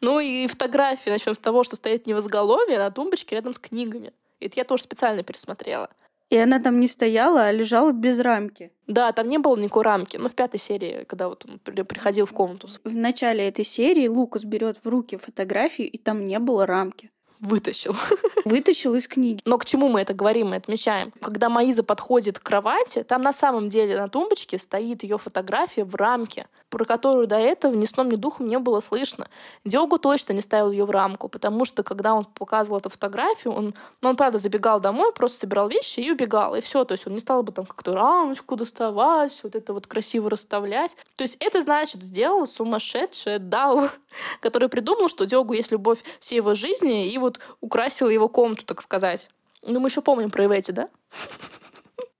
Ну 0.00 0.18
и 0.18 0.48
фотографии, 0.48 1.08
начнем 1.08 1.36
с 1.36 1.38
того, 1.38 1.62
что 1.62 1.76
стоит 1.76 2.08
не 2.08 2.14
в 2.14 2.18
изголовье, 2.18 2.78
а 2.78 2.80
на 2.80 2.90
тумбочке 2.90 3.36
рядом 3.36 3.54
с 3.54 3.60
книгами. 3.60 4.12
Это 4.40 4.54
я 4.56 4.64
тоже 4.64 4.82
специально 4.82 5.22
пересмотрела. 5.22 5.88
И 6.30 6.36
она 6.36 6.58
там 6.58 6.80
не 6.80 6.88
стояла, 6.88 7.44
а 7.44 7.52
лежала 7.52 7.92
без 7.92 8.18
рамки. 8.18 8.72
Да, 8.88 9.12
там 9.12 9.28
не 9.28 9.38
было 9.38 9.56
никакой 9.56 9.84
рамки. 9.84 10.16
Но 10.16 10.24
ну, 10.24 10.28
в 10.28 10.34
пятой 10.34 10.58
серии, 10.58 11.04
когда 11.04 11.28
вот 11.28 11.46
он 11.48 11.60
приходил 11.60 12.26
в 12.26 12.32
комнату. 12.32 12.68
В 12.82 12.94
начале 12.94 13.46
этой 13.46 13.64
серии 13.64 14.08
Лукас 14.08 14.44
берет 14.44 14.78
в 14.82 14.88
руки 14.88 15.16
фотографию, 15.16 15.88
и 15.88 15.96
там 15.96 16.24
не 16.24 16.40
было 16.40 16.66
рамки 16.66 17.12
вытащил. 17.40 17.94
Вытащил 18.44 18.94
из 18.94 19.06
книги. 19.06 19.40
Но 19.44 19.58
к 19.58 19.64
чему 19.64 19.88
мы 19.88 20.00
это 20.00 20.14
говорим, 20.14 20.48
мы 20.48 20.56
отмечаем? 20.56 21.12
Когда 21.20 21.48
Маиза 21.48 21.82
подходит 21.82 22.38
к 22.38 22.42
кровати, 22.42 23.02
там 23.02 23.22
на 23.22 23.32
самом 23.32 23.68
деле 23.68 24.00
на 24.00 24.08
тумбочке 24.08 24.58
стоит 24.58 25.02
ее 25.02 25.18
фотография 25.18 25.84
в 25.84 25.94
рамке, 25.94 26.46
про 26.70 26.84
которую 26.84 27.26
до 27.26 27.36
этого 27.36 27.74
ни 27.74 27.84
сном, 27.84 28.08
ни 28.08 28.16
духом 28.16 28.46
не 28.46 28.58
было 28.58 28.80
слышно. 28.80 29.28
Диогу 29.64 29.98
точно 29.98 30.32
не 30.32 30.40
ставил 30.40 30.70
ее 30.70 30.84
в 30.84 30.90
рамку, 30.90 31.28
потому 31.28 31.64
что 31.64 31.82
когда 31.82 32.14
он 32.14 32.24
показывал 32.24 32.78
эту 32.78 32.90
фотографию, 32.90 33.52
он, 33.52 33.74
ну, 34.00 34.08
он 34.08 34.16
правда 34.16 34.38
забегал 34.38 34.80
домой, 34.80 35.12
просто 35.12 35.40
собирал 35.40 35.68
вещи 35.68 36.00
и 36.00 36.10
убегал, 36.10 36.54
и 36.54 36.60
все. 36.60 36.84
То 36.84 36.92
есть 36.92 37.06
он 37.06 37.14
не 37.14 37.20
стал 37.20 37.42
бы 37.42 37.52
там 37.52 37.66
как-то 37.66 37.92
рамочку 37.92 38.56
доставать, 38.56 39.38
вот 39.42 39.54
это 39.54 39.72
вот 39.72 39.86
красиво 39.86 40.30
расставлять. 40.30 40.96
То 41.16 41.22
есть 41.22 41.36
это 41.40 41.60
значит, 41.60 42.02
сделал 42.02 42.46
сумасшедшая 42.46 43.38
Дау, 43.38 43.88
который 44.40 44.68
придумал, 44.68 45.08
что 45.08 45.26
Диогу 45.26 45.52
есть 45.54 45.70
любовь 45.70 46.02
всей 46.20 46.36
его 46.36 46.54
жизни, 46.54 47.12
и 47.12 47.18
вот 47.18 47.27
вот 47.28 47.40
украсила 47.60 48.08
его 48.08 48.28
комнату, 48.28 48.64
так 48.64 48.82
сказать. 48.82 49.30
Ну, 49.62 49.80
мы 49.80 49.88
еще 49.88 50.02
помним 50.02 50.30
про 50.30 50.44
Ивети, 50.44 50.72
да? 50.72 50.88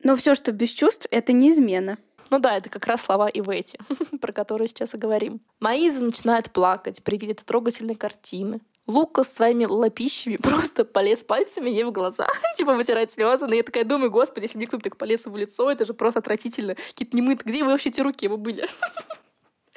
Но 0.03 0.17
все, 0.17 0.35
что 0.35 0.53
без 0.53 0.71
чувств, 0.71 1.07
это 1.11 1.33
не 1.33 1.51
измена. 1.51 1.99
Ну 2.31 2.39
да, 2.39 2.57
это 2.57 2.69
как 2.69 2.87
раз 2.87 3.03
слова 3.03 3.29
Ивети, 3.29 3.79
про 4.21 4.33
которые 4.33 4.69
сейчас 4.69 4.95
и 4.95 4.99
говорим. 4.99 5.41
Маиза 5.61 6.05
начинает 6.05 6.51
плакать 6.51 7.03
при 7.03 7.17
виде 7.17 7.33
этой 7.33 7.45
трогательной 7.45 7.95
картины. 7.95 8.61
Лука 8.87 9.23
своими 9.23 9.67
лапищами 9.67 10.37
просто 10.43 10.85
полез 10.85 11.23
пальцами 11.23 11.71
ей 11.71 11.85
в 11.85 11.93
глаза, 11.93 12.27
типа 12.57 12.75
вытирать 12.75 13.11
слезы. 13.11 13.47
Но 13.47 13.55
я 13.55 13.63
такая 13.63 13.85
думаю, 13.85 14.11
господи, 14.11 14.45
если 14.45 14.59
мне 14.59 14.67
кто-то 14.67 14.85
так 14.85 14.97
полез 14.97 15.27
в 15.27 15.37
лицо, 15.37 15.71
это 15.71 15.85
же 15.85 15.95
просто 15.95 16.21
отвратительно. 16.21 16.75
Какие-то 16.75 17.17
немытые. 17.17 17.51
Где 17.51 17.65
вы 17.65 17.71
вообще 17.71 17.89
эти 17.89 18.01
руки 18.01 18.25
его 18.25 18.37
были? 18.37 18.69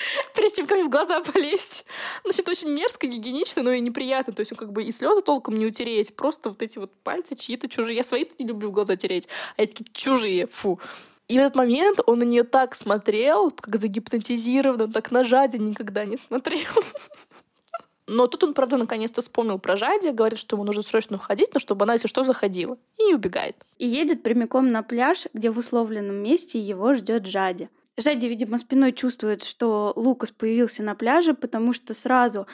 прежде 0.33 0.57
чем 0.57 0.67
ко 0.67 0.75
мне 0.75 0.83
в 0.83 0.89
глаза 0.89 1.21
полезть. 1.21 1.85
Значит, 2.23 2.47
очень 2.47 2.69
мерзко, 2.69 3.07
гигиенично, 3.07 3.63
но 3.63 3.71
и 3.71 3.79
неприятно. 3.79 4.33
То 4.33 4.41
есть, 4.41 4.55
как 4.55 4.71
бы 4.71 4.83
и 4.83 4.91
слезы 4.91 5.21
толком 5.21 5.57
не 5.57 5.65
утереть. 5.65 6.15
Просто 6.15 6.49
вот 6.49 6.61
эти 6.61 6.77
вот 6.77 6.91
пальцы 7.03 7.35
чьи-то 7.35 7.67
чужие. 7.67 7.97
Я 7.97 8.03
свои 8.03 8.25
не 8.39 8.45
люблю 8.45 8.69
в 8.69 8.71
глаза 8.71 8.95
тереть, 8.95 9.27
а 9.57 9.63
эти 9.63 9.83
чужие. 9.93 10.47
Фу. 10.47 10.79
И 11.27 11.37
в 11.37 11.39
этот 11.39 11.55
момент 11.55 12.01
он 12.05 12.19
на 12.19 12.23
нее 12.23 12.43
так 12.43 12.75
смотрел, 12.75 13.51
как 13.51 13.77
загипнотизированно, 13.77 14.91
так 14.91 15.11
на 15.11 15.23
Жаде 15.23 15.59
никогда 15.59 16.03
не 16.03 16.17
смотрел. 16.17 16.67
Но 18.07 18.27
тут 18.27 18.43
он, 18.43 18.53
правда, 18.53 18.75
наконец-то 18.75 19.21
вспомнил 19.21 19.57
про 19.57 19.77
Жади, 19.77 20.09
говорит, 20.09 20.37
что 20.37 20.57
ему 20.57 20.65
нужно 20.65 20.81
срочно 20.81 21.15
уходить, 21.15 21.53
но 21.53 21.61
чтобы 21.61 21.85
она, 21.85 21.93
если 21.93 22.09
что, 22.09 22.25
заходила. 22.25 22.77
И 22.97 23.13
убегает. 23.13 23.55
И 23.77 23.87
едет 23.87 24.21
прямиком 24.21 24.69
на 24.69 24.83
пляж, 24.83 25.27
где 25.33 25.49
в 25.49 25.57
условленном 25.57 26.17
месте 26.17 26.59
его 26.59 26.93
ждет 26.95 27.25
Жади. 27.25 27.69
Жади, 27.97 28.27
видимо, 28.27 28.57
спиной 28.57 28.93
чувствует, 28.93 29.43
что 29.43 29.93
Лукас 29.95 30.31
появился 30.31 30.83
на 30.83 30.95
пляже, 30.95 31.33
потому 31.33 31.73
что 31.73 31.93
сразу 31.93 32.47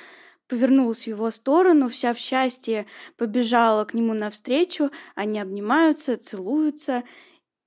повернулась 0.48 1.04
в 1.04 1.08
его 1.08 1.30
сторону, 1.32 1.90
вся 1.90 2.14
в 2.14 2.18
счастье 2.18 2.86
побежала 3.18 3.86
к 3.86 3.94
нему 3.94 4.14
навстречу, 4.14 4.92
они 5.16 5.40
обнимаются, 5.40 6.18
целуются. 6.18 7.04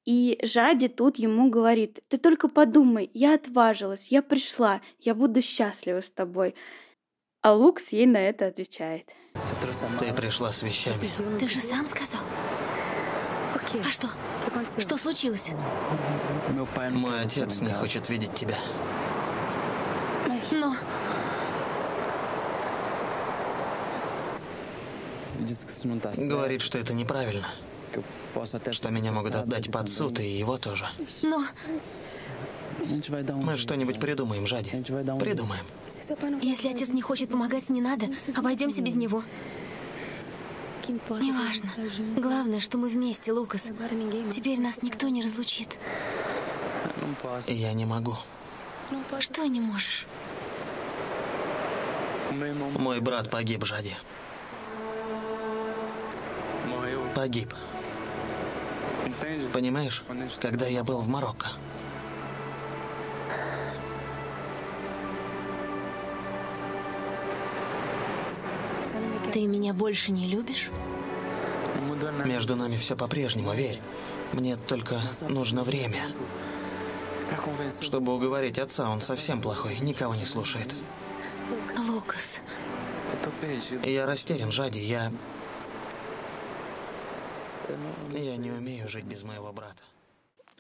И 0.07 0.39
Жади 0.43 0.89
тут 0.89 1.17
ему 1.17 1.51
говорит, 1.51 2.01
ты 2.09 2.17
только 2.17 2.49
подумай, 2.49 3.11
я 3.15 3.35
отважилась, 3.35 4.09
я 4.09 4.23
пришла, 4.23 4.81
я 4.99 5.15
буду 5.15 5.43
счастлива 5.43 6.01
с 6.01 6.11
тобой. 6.11 6.55
А 7.43 7.53
Лукс 7.53 7.93
ей 7.93 8.07
на 8.07 8.19
это 8.19 8.47
отвечает. 8.47 9.11
Ты 9.99 10.13
пришла 10.15 10.53
с 10.53 10.63
вещами. 10.63 11.11
Ты 11.39 11.49
же 11.49 11.61
сам 11.61 11.87
сказал. 11.87 12.21
А 13.73 13.91
что? 13.91 14.09
Что 14.79 14.97
случилось? 14.97 15.51
Мой 16.93 17.21
отец 17.21 17.61
не 17.61 17.73
хочет 17.73 18.09
видеть 18.09 18.35
тебя. 18.35 18.59
Но... 20.53 20.75
Говорит, 26.17 26.63
что 26.63 26.79
это 26.79 26.93
неправильно. 26.95 27.47
Что 28.73 28.91
меня 28.91 29.13
могут 29.13 29.35
отдать 29.35 29.71
под 29.71 29.89
суд, 29.89 30.21
и 30.21 30.29
его 30.29 30.59
тоже. 30.59 30.89
Но... 31.23 31.43
Мы 33.43 33.57
что-нибудь 33.57 34.01
придумаем, 34.01 34.47
Жади. 34.47 34.71
Придумаем. 35.19 35.65
Если 36.41 36.69
отец 36.69 36.89
не 36.89 37.03
хочет 37.03 37.31
помогать, 37.31 37.69
не 37.69 37.81
надо. 37.81 38.07
Обойдемся 38.37 38.83
без 38.83 38.97
него. 38.97 39.23
Неважно. 40.91 41.71
Главное, 42.17 42.61
что 42.61 42.79
мы 42.79 42.89
вместе, 42.89 43.33
Лукас. 43.33 43.63
Теперь 44.35 44.61
нас 44.61 44.83
никто 44.83 45.09
не 45.09 45.23
разлучит. 45.23 45.79
Я 47.47 47.73
не 47.73 47.87
могу. 47.87 48.17
Что 49.21 49.45
не 49.47 49.61
можешь? 49.61 50.07
Мой 52.79 53.01
брат 53.01 53.31
погиб, 53.31 53.65
Жади. 53.65 53.95
Погиб. 57.15 57.53
Понимаешь, 59.53 60.05
когда 60.41 60.67
я 60.67 60.85
был 60.85 60.99
в 60.99 61.09
Марокко. 61.09 61.49
Ты 69.33 69.47
меня 69.47 69.73
больше 69.73 70.13
не 70.13 70.27
любишь? 70.27 70.71
Между 72.25 72.57
нами 72.57 72.77
все 72.77 72.97
по-прежнему, 72.97 73.53
верь. 73.55 73.81
Мне 74.33 74.57
только 74.57 75.01
нужно 75.29 75.63
время. 75.63 76.03
Чтобы 77.81 78.15
уговорить 78.15 78.59
отца, 78.59 78.91
он 78.91 79.01
совсем 79.01 79.41
плохой, 79.41 79.79
никого 79.79 80.15
не 80.15 80.25
слушает. 80.25 80.75
Лукас. 81.89 82.41
Я 83.85 84.07
растерян, 84.07 84.51
Жади, 84.51 84.81
я... 84.81 85.13
Я 88.11 88.37
не 88.37 88.51
умею 88.51 88.89
жить 88.89 89.05
без 89.05 89.23
моего 89.23 89.53
брата. 89.53 89.83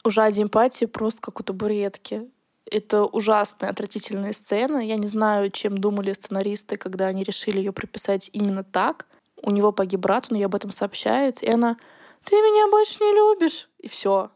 У 0.04 0.10
Жади 0.10 0.42
эмпатии 0.42 0.84
просто 0.86 1.20
как 1.20 1.40
у 1.40 1.42
табуретки. 1.42 2.30
Это 2.70 3.04
ужасная, 3.04 3.70
отвратительная 3.70 4.32
сцена. 4.32 4.78
Я 4.78 4.96
не 4.96 5.08
знаю, 5.08 5.50
чем 5.50 5.78
думали 5.78 6.12
сценаристы, 6.12 6.76
когда 6.76 7.06
они 7.06 7.24
решили 7.24 7.58
ее 7.58 7.72
прописать 7.72 8.30
именно 8.32 8.62
так. 8.62 9.06
У 9.42 9.50
него 9.50 9.72
погиб 9.72 10.00
брат, 10.00 10.26
он 10.30 10.36
ей 10.36 10.44
об 10.44 10.54
этом 10.54 10.70
сообщает, 10.70 11.42
и 11.42 11.50
она 11.50 11.76
«Ты 12.24 12.36
меня 12.36 12.70
больше 12.70 13.02
не 13.02 13.12
любишь!» 13.12 13.68
И 13.78 13.88
все. 13.88 14.30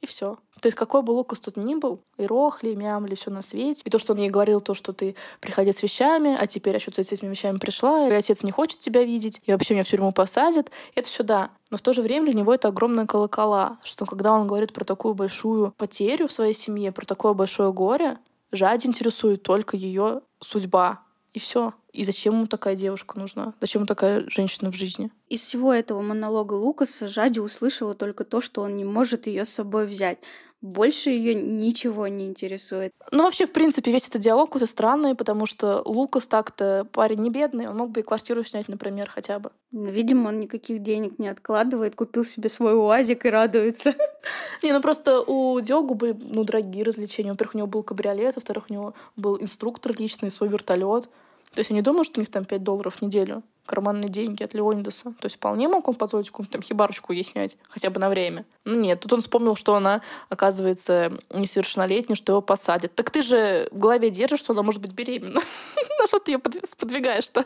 И 0.00 0.06
все. 0.06 0.38
То 0.60 0.66
есть 0.66 0.76
какой 0.76 1.02
бы 1.02 1.10
Лукас 1.10 1.40
тут 1.40 1.56
ни 1.56 1.74
был, 1.74 2.00
и 2.16 2.26
рохли, 2.26 2.70
и 2.70 2.76
мямли, 2.76 3.14
все 3.14 3.30
на 3.30 3.42
свете. 3.42 3.82
И 3.84 3.90
то, 3.90 3.98
что 3.98 4.14
он 4.14 4.18
ей 4.18 4.30
говорил, 4.30 4.60
то, 4.60 4.74
что 4.74 4.92
ты 4.92 5.14
приходи 5.40 5.72
с 5.72 5.82
вещами, 5.82 6.36
а 6.38 6.46
теперь 6.46 6.74
я 6.74 6.80
что-то 6.80 7.04
с 7.04 7.12
этими 7.12 7.28
вещами 7.28 7.58
пришла, 7.58 8.08
и 8.08 8.12
отец 8.12 8.42
не 8.42 8.50
хочет 8.50 8.78
тебя 8.80 9.04
видеть, 9.04 9.42
и 9.44 9.52
вообще 9.52 9.74
меня 9.74 9.84
в 9.84 9.88
тюрьму 9.88 10.12
посадят. 10.12 10.70
Это 10.94 11.08
все 11.08 11.22
да. 11.22 11.50
Но 11.70 11.76
в 11.76 11.82
то 11.82 11.92
же 11.92 12.00
время 12.00 12.26
для 12.26 12.34
него 12.34 12.54
это 12.54 12.68
огромная 12.68 13.06
колокола, 13.06 13.78
что 13.82 14.06
когда 14.06 14.32
он 14.32 14.46
говорит 14.46 14.72
про 14.72 14.84
такую 14.84 15.14
большую 15.14 15.72
потерю 15.76 16.28
в 16.28 16.32
своей 16.32 16.54
семье, 16.54 16.92
про 16.92 17.04
такое 17.04 17.34
большое 17.34 17.72
горе, 17.72 18.18
Жади 18.52 18.86
интересует 18.86 19.42
только 19.42 19.76
ее 19.76 20.22
судьба. 20.40 21.02
И 21.32 21.38
все. 21.38 21.74
И 21.92 22.04
зачем 22.04 22.34
ему 22.34 22.46
такая 22.46 22.74
девушка 22.74 23.18
нужна? 23.18 23.54
Зачем 23.60 23.80
ему 23.80 23.86
такая 23.86 24.24
женщина 24.28 24.70
в 24.70 24.74
жизни? 24.74 25.10
Из 25.28 25.40
всего 25.40 25.72
этого 25.72 26.02
монолога 26.02 26.54
Лукаса 26.54 27.08
Жади 27.08 27.38
услышала 27.38 27.94
только 27.94 28.24
то, 28.24 28.40
что 28.40 28.62
он 28.62 28.74
не 28.76 28.84
может 28.84 29.26
ее 29.26 29.44
с 29.44 29.50
собой 29.50 29.86
взять. 29.86 30.18
Больше 30.62 31.08
ее 31.08 31.34
ничего 31.34 32.06
не 32.06 32.26
интересует. 32.26 32.92
Ну, 33.10 33.24
вообще, 33.24 33.46
в 33.46 33.52
принципе, 33.52 33.90
весь 33.90 34.08
этот 34.08 34.20
диалог 34.20 34.50
какой-то 34.50 34.66
странный, 34.66 35.14
потому 35.14 35.46
что 35.46 35.80
Лукас 35.86 36.26
так-то 36.26 36.86
парень 36.92 37.20
не 37.20 37.30
бедный, 37.30 37.66
он 37.66 37.78
мог 37.78 37.90
бы 37.90 38.00
и 38.00 38.02
квартиру 38.02 38.44
снять, 38.44 38.68
например, 38.68 39.08
хотя 39.08 39.38
бы. 39.38 39.52
Видимо, 39.72 40.28
он 40.28 40.38
никаких 40.38 40.80
денег 40.80 41.18
не 41.18 41.28
откладывает, 41.28 41.94
купил 41.94 42.26
себе 42.26 42.50
свой 42.50 42.74
УАЗик 42.74 43.24
и 43.24 43.30
радуется. 43.30 43.94
Не, 44.62 44.72
ну 44.72 44.82
просто 44.82 45.20
у 45.20 45.58
Диогу 45.60 45.94
были 45.94 46.14
ну, 46.20 46.44
дорогие 46.44 46.84
развлечения. 46.84 47.30
Во-первых, 47.30 47.54
у 47.54 47.58
него 47.58 47.66
был 47.66 47.82
кабриолет, 47.82 48.34
во-вторых, 48.34 48.66
у 48.68 48.72
него 48.72 48.94
был 49.16 49.40
инструктор 49.40 49.94
личный, 49.98 50.30
свой 50.30 50.50
вертолет. 50.50 51.08
То 51.54 51.58
есть 51.60 51.70
я 51.70 51.74
не 51.74 51.82
думаю, 51.82 52.04
что 52.04 52.20
у 52.20 52.22
них 52.22 52.30
там 52.30 52.44
5 52.44 52.62
долларов 52.62 52.96
в 52.96 53.02
неделю 53.02 53.42
карманные 53.66 54.08
деньги 54.08 54.42
от 54.42 54.52
Леонидаса. 54.54 55.04
То 55.20 55.26
есть 55.26 55.36
вполне 55.36 55.68
мог 55.68 55.86
он 55.86 55.94
позволить 55.94 56.28
какую-нибудь 56.28 56.52
там 56.52 56.62
хибарочку 56.62 57.12
ей 57.12 57.22
снять, 57.22 57.56
хотя 57.68 57.90
бы 57.90 58.00
на 58.00 58.08
время. 58.08 58.44
Ну 58.64 58.74
нет, 58.74 59.00
тут 59.00 59.12
он 59.12 59.20
вспомнил, 59.20 59.54
что 59.54 59.74
она, 59.74 60.02
оказывается, 60.28 61.12
несовершеннолетняя, 61.32 62.16
что 62.16 62.32
его 62.32 62.42
посадят. 62.42 62.94
Так 62.94 63.10
ты 63.10 63.22
же 63.22 63.68
в 63.70 63.78
голове 63.78 64.10
держишь, 64.10 64.40
что 64.40 64.52
она 64.52 64.62
может 64.62 64.80
быть 64.80 64.92
беременна. 64.92 65.40
На 65.98 66.06
что 66.06 66.18
ты 66.18 66.32
ее 66.32 66.38
подвигаешь-то? 66.38 67.44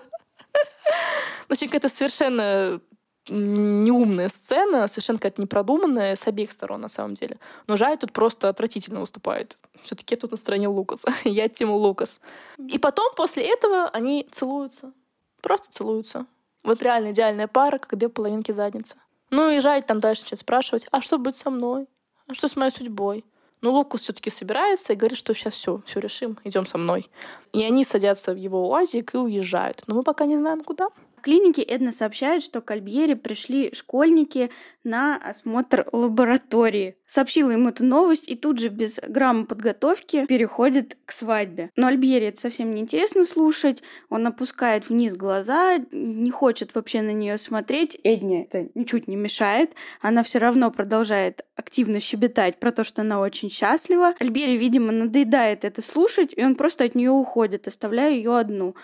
Значит, 1.49 1.75
это 1.75 1.89
совершенно 1.89 2.81
неумная 3.29 4.29
сцена, 4.29 4.87
совершенно 4.89 5.19
какая-то 5.19 5.41
непродуманная 5.41 6.17
с 6.17 6.27
обеих 6.27 6.53
сторон, 6.53 6.81
на 6.81 6.89
самом 6.89 7.15
деле. 7.15 7.39
Но 7.67 7.77
Жай 7.77 7.97
тут 7.97 8.13
просто 8.13 8.49
отвратительно 8.49 9.01
выступает. 9.01 9.57
все 9.83 9.95
таки 9.95 10.15
я 10.15 10.21
тут 10.21 10.31
на 10.33 10.37
стороне 10.37 10.69
Лукаса. 10.69 11.13
я 11.25 11.49
Тим 11.49 11.71
Лукас. 11.71 12.21
И 12.59 12.79
потом, 12.79 13.15
после 13.17 13.45
этого, 13.45 13.89
они 13.89 14.27
целуются. 14.31 14.93
Просто 15.41 15.71
целуются. 15.71 16.27
Вот 16.63 16.83
реально 16.83 17.13
идеальная 17.13 17.47
пара, 17.47 17.79
как 17.79 17.99
две 17.99 18.09
половинки 18.09 18.53
задницы. 18.53 18.97
Ну 19.31 19.51
и 19.51 19.61
Жай 19.61 19.83
там 19.83 20.01
дальше 20.01 20.23
начинает 20.23 20.41
спрашивать, 20.41 20.87
а 20.91 21.01
что 21.01 21.19
будет 21.19 21.37
со 21.37 21.51
мной? 21.51 21.87
А 22.27 22.35
что 22.35 22.49
с 22.49 22.57
моей 22.57 22.71
судьбой? 22.71 23.25
Но 23.61 23.73
Лукас 23.73 24.03
все-таки 24.03 24.29
собирается 24.29 24.93
и 24.93 24.97
говорит, 24.97 25.17
что 25.17 25.33
сейчас 25.35 25.55
все, 25.55 25.81
все 25.87 25.99
решим, 25.99 26.39
идем 26.45 26.67
со 26.67 26.77
мной. 26.77 27.11
И 27.55 27.63
они 27.63 27.85
садятся 27.85 28.35
в 28.35 28.37
его 28.37 28.69
уазик 28.69 29.15
и 29.15 29.17
уезжают. 29.19 29.83
Но 29.87 29.95
мы 29.95 30.03
пока 30.03 30.27
не 30.27 30.37
знаем, 30.37 30.61
куда 30.63 30.89
клинике 31.25 31.63
Эдна 31.63 31.91
сообщает, 31.91 32.43
что 32.43 32.61
к 32.61 32.71
Альбьере 32.71 33.17
пришли 33.17 33.73
школьники 33.75 34.51
на 34.85 35.17
осмотр 35.17 35.87
лаборатории. 35.91 36.97
Сообщила 37.07 37.51
ему 37.51 37.71
эту 37.71 37.83
новость 37.87 38.29
и 38.29 38.37
тут 38.37 38.59
же 38.59 38.69
без 38.69 39.01
грамма 39.01 39.47
подготовки 39.47 40.27
переходит 40.27 40.99
к 41.07 41.13
свадьбе. 41.13 41.71
Но 41.77 41.87
Альбьере 41.87 42.29
это 42.29 42.39
совсем 42.39 42.75
не 42.75 42.83
интересно 42.83 43.25
слушать. 43.25 43.83
Он 44.11 44.27
опускает 44.27 44.91
вниз 44.91 45.15
глаза, 45.15 45.79
не 45.91 46.31
хочет 46.31 46.75
вообще 46.75 47.01
на 47.01 47.13
нее 47.13 47.39
смотреть. 47.39 47.99
Эдне 48.05 48.45
это 48.45 48.69
ничуть 48.75 49.09
не 49.09 49.17
мешает. 49.17 49.73
Она 50.03 50.23
все 50.23 50.39
равно 50.39 50.71
продолжает 50.71 51.47
активно 51.57 52.01
щебетать 52.01 52.61
про 52.61 52.71
то, 52.71 52.85
что 52.85 53.01
она 53.01 53.21
очень 53.21 53.49
счастлива. 53.49 54.13
Альбере, 54.19 54.57
видимо, 54.57 54.93
надоедает 54.93 55.65
это 55.65 55.81
слушать, 55.81 56.35
и 56.37 56.45
он 56.45 56.55
просто 56.55 56.85
от 56.85 56.95
нее 56.95 57.11
уходит, 57.11 57.67
оставляя 57.67 58.13
ее 58.13 58.37
одну. 58.37 58.75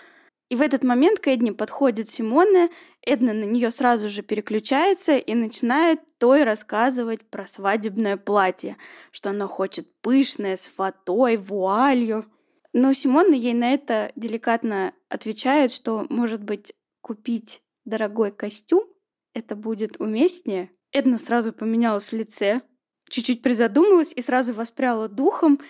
И 0.51 0.55
в 0.57 0.61
этот 0.61 0.83
момент 0.83 1.19
к 1.19 1.29
Эдне 1.29 1.53
подходит 1.53 2.09
Симона, 2.09 2.69
Эдна 3.01 3.31
на 3.31 3.45
нее 3.45 3.71
сразу 3.71 4.09
же 4.09 4.21
переключается 4.21 5.15
и 5.15 5.33
начинает 5.33 6.01
той 6.17 6.43
рассказывать 6.43 7.21
про 7.21 7.47
свадебное 7.47 8.17
платье, 8.17 8.75
что 9.11 9.29
она 9.29 9.47
хочет 9.47 9.87
пышное, 10.01 10.57
с 10.57 10.67
фатой, 10.67 11.37
вуалью. 11.37 12.25
Но 12.73 12.91
Симона 12.91 13.33
ей 13.33 13.53
на 13.53 13.73
это 13.73 14.11
деликатно 14.17 14.93
отвечает, 15.07 15.71
что, 15.71 16.05
может 16.09 16.43
быть, 16.43 16.73
купить 16.99 17.61
дорогой 17.85 18.33
костюм 18.33 18.83
это 19.33 19.55
будет 19.55 20.01
уместнее. 20.01 20.69
Эдна 20.91 21.17
сразу 21.17 21.53
поменялась 21.53 22.11
в 22.11 22.15
лице, 22.17 22.61
чуть-чуть 23.07 23.41
призадумалась 23.41 24.11
и 24.13 24.19
сразу 24.19 24.51
воспряла 24.51 25.07
духом 25.07 25.61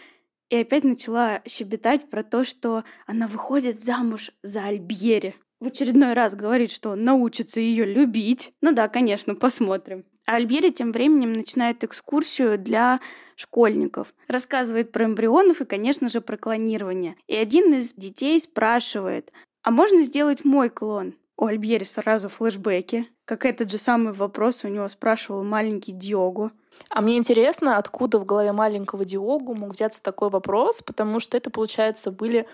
и 0.52 0.58
опять 0.58 0.84
начала 0.84 1.42
щебетать 1.48 2.10
про 2.10 2.24
то, 2.24 2.44
что 2.44 2.84
она 3.08 3.28
выходит 3.28 3.80
замуж 3.80 4.32
за 4.44 4.66
Альбьери. 4.66 5.34
В 5.62 5.68
очередной 5.68 6.14
раз 6.14 6.36
говорит, 6.36 6.72
что 6.72 6.90
он 6.90 7.06
научится 7.06 7.62
ее 7.62 7.86
любить. 7.86 8.52
Ну 8.62 8.74
да, 8.74 8.90
конечно, 8.90 9.34
посмотрим. 9.34 10.04
А 10.26 10.36
Альбери 10.36 10.72
тем 10.72 10.92
временем 10.92 11.32
начинает 11.32 11.84
экскурсию 11.86 12.60
для 12.60 13.00
школьников. 13.36 14.14
Рассказывает 14.28 14.92
про 14.92 15.06
эмбрионов 15.06 15.62
и, 15.62 15.66
конечно 15.66 16.10
же, 16.10 16.20
про 16.20 16.36
клонирование. 16.36 17.16
И 17.28 17.36
один 17.36 17.74
из 17.74 17.94
детей 17.94 18.38
спрашивает, 18.40 19.32
а 19.64 19.72
можно 19.72 20.04
сделать 20.04 20.44
мой 20.44 20.70
клон? 20.70 21.16
У 21.38 21.46
Альбери 21.46 21.86
сразу 21.86 22.28
флешбеки. 22.28 23.08
Как 23.26 23.46
этот 23.46 23.72
же 23.72 23.78
самый 23.78 24.12
вопрос 24.12 24.66
у 24.66 24.68
него 24.68 24.88
спрашивал 24.90 25.44
маленький 25.44 25.94
Диогу. 25.94 26.52
А 26.90 27.02
мне 27.02 27.18
интересно, 27.18 27.78
откуда 27.78 28.20
в 28.20 28.26
голове 28.26 28.52
маленького 28.52 29.06
Диогу 29.06 29.54
мог 29.56 29.74
взяться 29.74 30.02
такой 30.02 30.30
вопрос, 30.30 30.82
потому 30.82 31.20
что 31.20 31.38
это, 31.38 31.50
получается, 31.50 32.12
были 32.12 32.48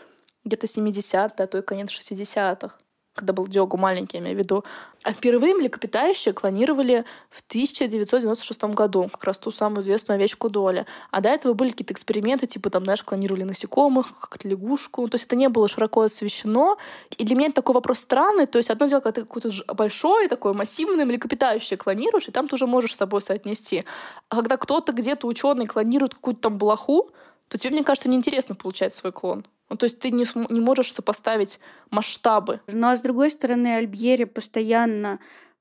где-то 0.43 0.67
70-е, 0.67 1.43
а 1.43 1.47
то 1.47 1.57
и 1.57 1.61
конец 1.61 1.89
60-х 1.89 2.77
когда 3.17 3.33
был 3.33 3.47
Диогу 3.47 3.77
маленький, 3.77 4.17
я 4.17 4.23
имею 4.23 4.35
в 4.35 4.39
виду. 4.39 4.63
А 5.03 5.11
впервые 5.11 5.55
млекопитающие 5.55 6.33
клонировали 6.33 7.03
в 7.29 7.41
1996 7.47 8.63
году, 8.75 9.09
как 9.11 9.23
раз 9.23 9.37
ту 9.37 9.51
самую 9.51 9.81
известную 9.81 10.17
овечку 10.17 10.49
Доли. 10.49 10.85
А 11.11 11.21
до 11.21 11.29
этого 11.29 11.53
были 11.53 11.69
какие-то 11.69 11.93
эксперименты, 11.93 12.47
типа 12.47 12.69
там, 12.69 12.83
знаешь, 12.83 13.03
клонировали 13.03 13.43
насекомых, 13.43 14.19
как-то 14.19 14.47
лягушку. 14.47 15.07
То 15.07 15.15
есть 15.15 15.25
это 15.25 15.35
не 15.35 15.49
было 15.49 15.67
широко 15.67 16.01
освещено. 16.01 16.77
И 17.17 17.25
для 17.25 17.35
меня 17.35 17.47
это 17.47 17.55
такой 17.55 17.75
вопрос 17.75 17.99
странный. 17.99 18.45
То 18.45 18.57
есть 18.57 18.69
одно 18.69 18.87
дело, 18.87 18.99
когда 18.99 19.21
ты 19.21 19.27
какое-то 19.27 19.51
большое, 19.73 20.29
такое 20.29 20.53
массивное 20.53 21.05
млекопитающее 21.05 21.77
клонируешь, 21.77 22.27
и 22.27 22.31
там 22.31 22.47
ты 22.47 22.55
уже 22.55 22.67
можешь 22.67 22.93
с 22.93 22.97
собой 22.97 23.21
соотнести. 23.21 23.83
А 24.29 24.35
когда 24.35 24.57
кто-то 24.57 24.91
где-то 24.91 25.27
ученый 25.27 25.67
клонирует 25.67 26.13
какую-то 26.13 26.41
там 26.41 26.57
блоху, 26.57 27.09
то 27.47 27.57
тебе, 27.57 27.71
мне 27.71 27.83
кажется, 27.83 28.09
неинтересно 28.09 28.55
получать 28.55 28.93
свой 28.93 29.11
клон. 29.11 29.45
Ну, 29.69 29.75
то 29.75 29.85
есть 29.85 29.99
ты 29.99 30.11
не, 30.11 30.25
не 30.49 30.59
можешь 30.59 30.93
сопоставить 30.93 31.59
масштабы. 31.89 32.61
Ну, 32.67 32.87
а 32.87 32.95
с 32.95 33.01
другой 33.01 33.29
стороны, 33.29 33.75
Альбьери 33.75 34.23
постоянно 34.23 35.19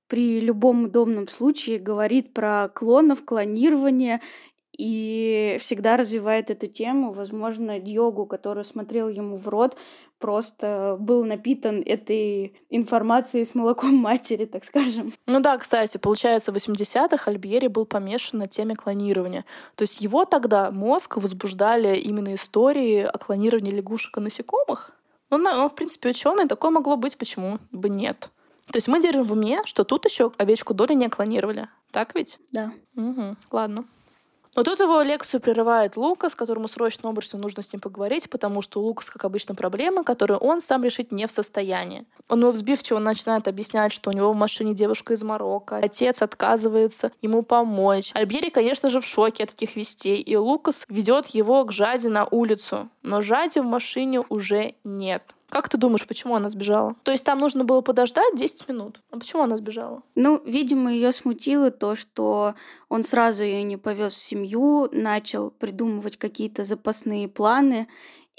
при 0.09 0.41
любом 0.41 0.85
удобном 0.85 1.29
случае 1.29 1.79
говорит 1.79 2.33
про 2.33 2.69
клонов, 2.69 3.25
клонирование 3.25 4.21
и 4.77 5.57
всегда 5.61 5.97
развивает 5.97 6.51
эту 6.51 6.67
тему. 6.67 7.13
Возможно, 7.13 7.79
Дьогу, 7.79 8.27
который 8.27 8.65
смотрел 8.65 9.09
ему 9.09 9.37
в 9.37 9.49
рот, 9.49 9.77
просто 10.19 10.97
был 10.99 11.25
напитан 11.25 11.83
этой 11.85 12.55
информацией 12.71 13.45
с 13.45 13.55
молоком 13.55 13.95
матери, 13.97 14.45
так 14.45 14.65
скажем. 14.65 15.13
Ну 15.27 15.41
да, 15.41 15.57
кстати, 15.59 15.99
получается, 15.99 16.53
в 16.53 16.57
80-х 16.57 17.31
Альбьери 17.31 17.69
был 17.69 17.87
помешан 17.87 18.41
на 18.41 18.47
теме 18.47 18.75
клонирования. 18.75 19.45
То 19.75 19.83
есть 19.83 20.01
его 20.01 20.25
тогда 20.25 20.71
мозг 20.71 21.17
возбуждали 21.17 21.97
именно 21.99 22.35
истории 22.35 23.01
о 23.01 23.19
клонировании 23.19 23.73
лягушек 23.73 24.17
и 24.19 24.21
насекомых. 24.21 24.93
Ну, 25.31 25.37
он, 25.37 25.69
в 25.69 25.75
принципе, 25.75 26.11
ученый, 26.11 26.47
такое 26.47 26.71
могло 26.71 26.97
быть, 26.97 27.17
почему 27.17 27.59
бы 27.73 27.89
нет. 27.89 28.31
То 28.71 28.77
есть 28.77 28.89
мы 28.89 29.01
держим 29.01 29.25
в 29.25 29.33
уме, 29.33 29.63
что 29.65 29.85
тут 29.85 30.05
еще 30.05 30.33
овечку 30.39 30.75
Доли 30.75 30.95
не 30.95 31.09
клонировали. 31.09 31.69
Так 31.93 32.15
ведь? 32.15 32.39
Да. 32.53 32.73
Угу. 32.97 33.37
Ладно. 33.51 33.85
Но 34.57 34.63
тут 34.63 34.81
его 34.81 35.03
лекцию 35.03 35.43
прерывает 35.43 35.99
Лукас, 35.99 36.35
которому 36.35 36.67
срочно 36.67 37.11
обычно 37.11 37.39
нужно 37.39 37.63
с 37.63 37.71
ним 37.73 37.81
поговорить, 37.81 38.31
потому 38.31 38.63
что 38.63 38.81
у 38.81 38.85
Лукаса, 38.85 39.13
как 39.13 39.27
обычно, 39.27 39.55
проблемы, 39.55 40.03
которые 40.03 40.39
он 40.39 40.63
сам 40.63 40.83
решить 40.83 41.13
не 41.13 41.27
в 41.27 41.31
состоянии. 41.31 42.07
Он 42.31 42.41
его 42.41 42.53
взбивчиво 42.53 42.99
начинает 42.99 43.49
объяснять, 43.49 43.93
что 43.93 44.09
у 44.09 44.15
него 44.15 44.33
в 44.33 44.37
машине 44.37 44.75
девушка 44.75 45.13
из 45.13 45.23
Марокко, 45.23 45.77
отец 45.77 46.23
отказывается 46.23 47.13
ему 47.21 47.43
помочь. 47.43 48.11
Альбери, 48.15 48.49
конечно 48.49 48.89
же, 48.89 49.01
в 49.01 49.05
шоке 49.05 49.45
от 49.45 49.51
таких 49.51 49.77
вестей, 49.77 50.23
и 50.23 50.37
Лукас 50.37 50.87
ведет 50.89 51.27
его 51.27 51.63
к 51.65 51.73
Жаде 51.73 52.09
на 52.09 52.25
улицу. 52.25 52.89
Но 53.03 53.21
Жади 53.21 53.61
в 53.61 53.65
машине 53.65 54.25
уже 54.31 54.75
нет. 54.85 55.23
Как 55.49 55.69
ты 55.69 55.79
думаешь, 55.79 56.07
почему 56.07 56.35
она 56.35 56.51
сбежала? 56.51 56.97
То 57.05 57.13
есть 57.13 57.25
там 57.25 57.39
нужно 57.39 57.65
было 57.65 57.81
подождать 57.81 58.35
10 58.35 58.69
минут. 58.69 59.01
А 59.11 59.19
почему 59.19 59.43
она 59.43 59.57
сбежала? 59.57 60.03
Ну, 60.15 60.43
видимо, 60.45 60.93
ее 60.93 61.13
смутило 61.13 61.71
то, 61.71 61.95
что 61.95 62.55
он 62.89 63.05
сразу 63.05 63.45
ее 63.45 63.63
не 63.63 63.77
повез 63.77 64.15
в 64.15 64.23
семью, 64.23 64.89
начал 64.91 65.51
придумывать 65.51 66.17
какие-то 66.17 66.65
запасные 66.65 67.29
планы, 67.29 67.89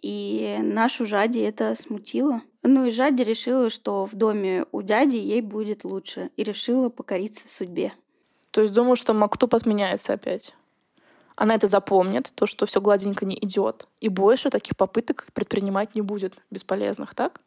и 0.02 0.58
нашу 0.62 1.06
Жади 1.06 1.40
это 1.40 1.74
смутило. 1.76 2.42
Ну 2.64 2.86
и 2.86 2.92
Жади 2.92 3.24
решила, 3.24 3.70
что 3.70 4.06
в 4.06 4.14
доме 4.16 4.66
у 4.72 4.82
дяди 4.82 5.16
ей 5.16 5.42
будет 5.42 5.86
лучше, 5.86 6.30
и 6.36 6.44
решила 6.44 6.90
покориться 6.90 7.48
судьбе. 7.48 7.94
То 8.52 8.62
есть 8.62 8.74
думаю, 8.74 8.96
что 8.96 9.14
Мактуб 9.14 9.56
отменяется 9.56 10.14
опять 10.14 10.54
она 11.38 11.54
это 11.56 11.68
запомнит, 11.68 12.32
то, 12.34 12.48
что 12.48 12.66
все 12.66 12.82
гладенько 12.82 13.24
не 13.24 13.36
идет, 13.36 13.88
и 14.02 14.10
больше 14.10 14.50
таких 14.50 14.76
попыток 14.76 15.28
предпринимать 15.34 15.96
не 15.96 16.02
будет 16.02 16.36
бесполезных, 16.50 17.14
так? 17.14 17.40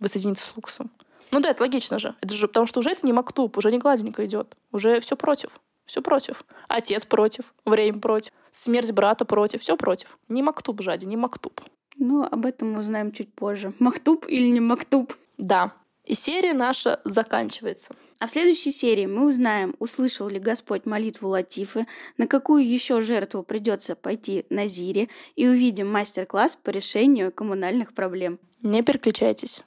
Воссоединиться 0.00 0.44
с 0.44 0.56
Лукасом. 0.56 0.90
Ну 1.30 1.40
да, 1.40 1.50
это 1.50 1.62
логично 1.62 2.00
же. 2.00 2.16
Это 2.20 2.34
же 2.34 2.48
потому 2.48 2.66
что 2.66 2.80
уже 2.80 2.90
это 2.90 3.06
не 3.06 3.12
Мактуб, 3.12 3.56
уже 3.56 3.70
не 3.70 3.78
гладенько 3.78 4.26
идет. 4.26 4.56
Уже 4.72 5.00
все 5.00 5.16
против. 5.16 5.60
Все 5.86 6.02
против. 6.02 6.44
Отец 6.68 7.04
против, 7.04 7.44
время 7.64 8.00
против, 8.00 8.32
смерть 8.50 8.90
брата 8.92 9.24
против, 9.24 9.60
все 9.60 9.76
против. 9.76 10.18
Не 10.28 10.42
Мактуб, 10.42 10.82
Жади, 10.82 11.06
не 11.06 11.16
Мактуб. 11.16 11.60
Ну, 11.96 12.24
об 12.24 12.46
этом 12.46 12.72
мы 12.72 12.80
узнаем 12.80 13.12
чуть 13.12 13.32
позже. 13.32 13.72
Мактуб 13.78 14.26
или 14.28 14.48
не 14.48 14.60
Мактуб? 14.60 15.14
Да. 15.38 15.72
И 16.10 16.14
серия 16.14 16.54
наша 16.54 17.00
заканчивается. 17.04 17.90
А 18.18 18.26
в 18.26 18.32
следующей 18.32 18.72
серии 18.72 19.06
мы 19.06 19.28
узнаем, 19.28 19.76
услышал 19.78 20.26
ли 20.26 20.40
Господь 20.40 20.84
молитву 20.84 21.28
Латифы, 21.28 21.86
на 22.18 22.26
какую 22.26 22.68
еще 22.68 23.00
жертву 23.00 23.44
придется 23.44 23.94
пойти 23.94 24.44
на 24.50 24.66
Зире, 24.66 25.08
и 25.36 25.46
увидим 25.46 25.88
мастер-класс 25.88 26.58
по 26.60 26.70
решению 26.70 27.30
коммунальных 27.30 27.94
проблем. 27.94 28.40
Не 28.60 28.82
переключайтесь. 28.82 29.62